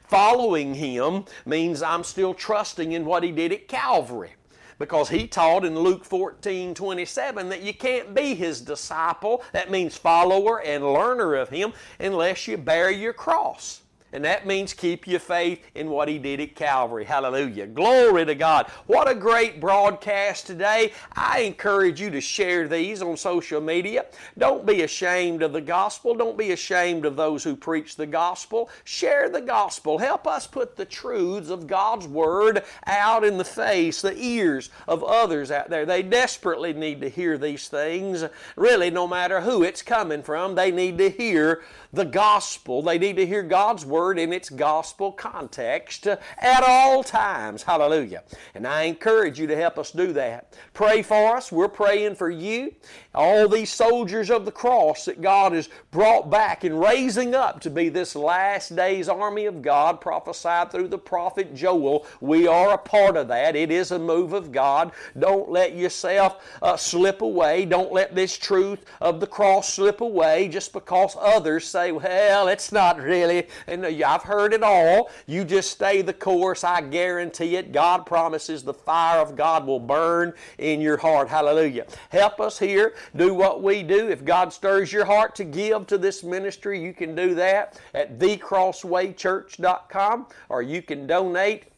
Following 0.08 0.74
Him 0.74 1.24
means 1.46 1.82
I'm 1.82 2.04
still 2.04 2.34
trusting 2.34 2.92
in 2.92 3.04
what 3.04 3.22
He 3.22 3.32
did 3.32 3.52
at 3.52 3.68
Calvary 3.68 4.32
because 4.78 5.08
he 5.08 5.26
taught 5.26 5.64
in 5.64 5.78
Luke 5.78 6.04
14 6.04 6.74
27 6.74 7.48
that 7.48 7.62
you 7.62 7.74
can't 7.74 8.14
be 8.14 8.34
his 8.34 8.60
disciple, 8.60 9.42
that 9.52 9.70
means 9.70 9.96
follower 9.96 10.62
and 10.62 10.92
learner 10.92 11.34
of 11.34 11.48
him, 11.48 11.72
unless 11.98 12.46
you 12.46 12.56
bear 12.56 12.90
your 12.90 13.12
cross. 13.12 13.82
And 14.12 14.24
that 14.24 14.46
means 14.46 14.72
keep 14.72 15.06
your 15.06 15.20
faith 15.20 15.62
in 15.74 15.90
what 15.90 16.08
He 16.08 16.18
did 16.18 16.40
at 16.40 16.54
Calvary. 16.54 17.04
Hallelujah. 17.04 17.66
Glory 17.66 18.24
to 18.24 18.34
God. 18.34 18.66
What 18.86 19.08
a 19.08 19.14
great 19.14 19.60
broadcast 19.60 20.46
today. 20.46 20.92
I 21.12 21.40
encourage 21.40 22.00
you 22.00 22.08
to 22.10 22.20
share 22.20 22.66
these 22.68 23.02
on 23.02 23.18
social 23.18 23.60
media. 23.60 24.06
Don't 24.38 24.64
be 24.64 24.82
ashamed 24.82 25.42
of 25.42 25.52
the 25.52 25.60
gospel. 25.60 26.14
Don't 26.14 26.38
be 26.38 26.52
ashamed 26.52 27.04
of 27.04 27.16
those 27.16 27.44
who 27.44 27.54
preach 27.54 27.96
the 27.96 28.06
gospel. 28.06 28.70
Share 28.84 29.28
the 29.28 29.42
gospel. 29.42 29.98
Help 29.98 30.26
us 30.26 30.46
put 30.46 30.76
the 30.76 30.86
truths 30.86 31.50
of 31.50 31.66
God's 31.66 32.06
Word 32.06 32.64
out 32.86 33.24
in 33.24 33.36
the 33.36 33.44
face, 33.44 34.00
the 34.00 34.16
ears 34.16 34.70
of 34.86 35.04
others 35.04 35.50
out 35.50 35.68
there. 35.68 35.84
They 35.84 36.02
desperately 36.02 36.72
need 36.72 37.02
to 37.02 37.10
hear 37.10 37.36
these 37.36 37.68
things. 37.68 38.24
Really, 38.56 38.90
no 38.90 39.06
matter 39.06 39.42
who 39.42 39.62
it's 39.62 39.82
coming 39.82 40.22
from, 40.22 40.54
they 40.54 40.70
need 40.70 40.96
to 40.98 41.10
hear 41.10 41.62
the 41.92 42.04
gospel. 42.04 42.82
They 42.82 42.98
need 42.98 43.16
to 43.16 43.26
hear 43.26 43.42
God's 43.42 43.84
word 43.84 44.18
in 44.18 44.32
its 44.32 44.50
gospel 44.50 45.12
context 45.12 46.06
at 46.06 46.62
all 46.62 47.02
times. 47.02 47.62
Hallelujah. 47.62 48.24
And 48.54 48.66
I 48.66 48.82
encourage 48.82 49.38
you 49.40 49.46
to 49.46 49.56
help 49.56 49.78
us 49.78 49.90
do 49.90 50.12
that. 50.12 50.56
Pray 50.74 51.02
for 51.02 51.36
us. 51.36 51.50
We're 51.50 51.68
praying 51.68 52.16
for 52.16 52.30
you. 52.30 52.74
All 53.14 53.48
these 53.48 53.72
soldiers 53.72 54.30
of 54.30 54.44
the 54.44 54.52
cross 54.52 55.06
that 55.06 55.22
God 55.22 55.52
has 55.52 55.68
brought 55.90 56.30
back 56.30 56.64
and 56.64 56.80
raising 56.80 57.34
up 57.34 57.60
to 57.62 57.70
be 57.70 57.88
this 57.88 58.14
last 58.14 58.76
day's 58.76 59.08
army 59.08 59.46
of 59.46 59.62
God 59.62 60.00
prophesied 60.00 60.70
through 60.70 60.88
the 60.88 60.98
prophet 60.98 61.54
Joel. 61.54 62.06
We 62.20 62.46
are 62.46 62.74
a 62.74 62.78
part 62.78 63.16
of 63.16 63.28
that. 63.28 63.56
It 63.56 63.70
is 63.70 63.90
a 63.90 63.98
move 63.98 64.32
of 64.32 64.52
God. 64.52 64.92
Don't 65.18 65.50
let 65.50 65.74
yourself 65.74 66.44
uh, 66.62 66.76
slip 66.76 67.22
away. 67.22 67.64
Don't 67.64 67.92
let 67.92 68.14
this 68.14 68.36
truth 68.36 68.84
of 69.00 69.20
the 69.20 69.26
cross 69.26 69.72
slip 69.72 70.00
away 70.00 70.48
just 70.48 70.72
because 70.72 71.16
others 71.20 71.66
say, 71.78 71.92
well, 71.92 72.48
it's 72.48 72.72
not 72.72 73.00
really, 73.00 73.46
and 73.66 73.84
uh, 73.84 73.90
I've 74.06 74.22
heard 74.22 74.52
it 74.52 74.62
all. 74.62 75.10
You 75.26 75.44
just 75.44 75.70
stay 75.70 76.02
the 76.02 76.12
course. 76.12 76.62
I 76.64 76.80
guarantee 76.80 77.54
it. 77.56 77.72
God 77.72 78.06
promises 78.06 78.64
the 78.64 78.74
fire 78.74 79.20
of 79.20 79.36
God 79.36 79.64
will 79.66 79.80
burn 79.80 80.32
in 80.58 80.80
your 80.80 80.96
heart. 80.96 81.28
Hallelujah. 81.28 81.86
Help 82.10 82.40
us 82.40 82.58
here. 82.58 82.94
Do 83.14 83.32
what 83.34 83.62
we 83.62 83.84
do. 83.84 84.08
If 84.08 84.24
God 84.24 84.52
stirs 84.52 84.92
your 84.92 85.04
heart 85.04 85.36
to 85.36 85.44
give 85.44 85.86
to 85.86 85.96
this 85.98 86.24
ministry, 86.24 86.82
you 86.82 86.92
can 86.92 87.14
do 87.14 87.36
that 87.36 87.80
at 87.94 88.18
thecrosswaychurch.com 88.18 90.26
or 90.48 90.62
you 90.62 90.82
can 90.82 91.06
donate 91.06 91.68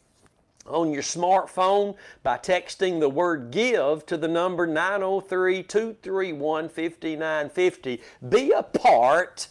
on 0.67 0.91
your 0.91 1.03
smartphone 1.03 1.95
by 2.23 2.37
texting 2.37 2.99
the 2.99 3.09
word 3.09 3.51
give 3.51 4.05
to 4.05 4.17
the 4.17 4.27
number 4.27 4.67
903 4.67 5.63
231 5.63 6.69
5950. 6.69 8.01
Be 8.29 8.51
a 8.51 8.63
part 8.63 9.47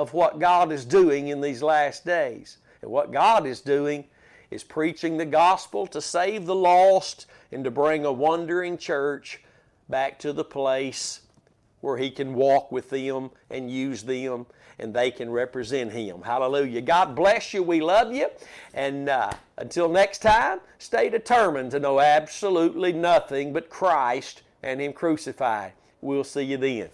of 0.00 0.14
what 0.14 0.38
God 0.38 0.72
is 0.72 0.86
doing 0.86 1.28
in 1.28 1.42
these 1.42 1.62
last 1.62 2.06
days. 2.06 2.56
And 2.80 2.90
what 2.90 3.12
God 3.12 3.46
is 3.46 3.60
doing 3.60 4.06
is 4.50 4.64
preaching 4.64 5.18
the 5.18 5.26
gospel 5.26 5.86
to 5.88 6.00
save 6.00 6.46
the 6.46 6.54
lost 6.54 7.26
and 7.52 7.62
to 7.64 7.70
bring 7.70 8.06
a 8.06 8.12
wandering 8.12 8.78
church 8.78 9.42
back 9.90 10.18
to 10.20 10.32
the 10.32 10.42
place 10.42 11.20
where 11.82 11.98
He 11.98 12.10
can 12.10 12.32
walk 12.32 12.72
with 12.72 12.88
them 12.88 13.30
and 13.50 13.70
use 13.70 14.02
them 14.02 14.46
and 14.78 14.94
they 14.94 15.10
can 15.10 15.28
represent 15.28 15.92
Him. 15.92 16.22
Hallelujah. 16.22 16.80
God 16.80 17.14
bless 17.14 17.52
you. 17.52 17.62
We 17.62 17.82
love 17.82 18.10
you. 18.10 18.28
And 18.72 19.10
uh, 19.10 19.32
until 19.58 19.90
next 19.90 20.22
time, 20.22 20.60
stay 20.78 21.10
determined 21.10 21.72
to 21.72 21.78
know 21.78 22.00
absolutely 22.00 22.94
nothing 22.94 23.52
but 23.52 23.68
Christ 23.68 24.44
and 24.62 24.80
Him 24.80 24.94
crucified. 24.94 25.74
We'll 26.00 26.24
see 26.24 26.44
you 26.44 26.56
then. 26.56 26.88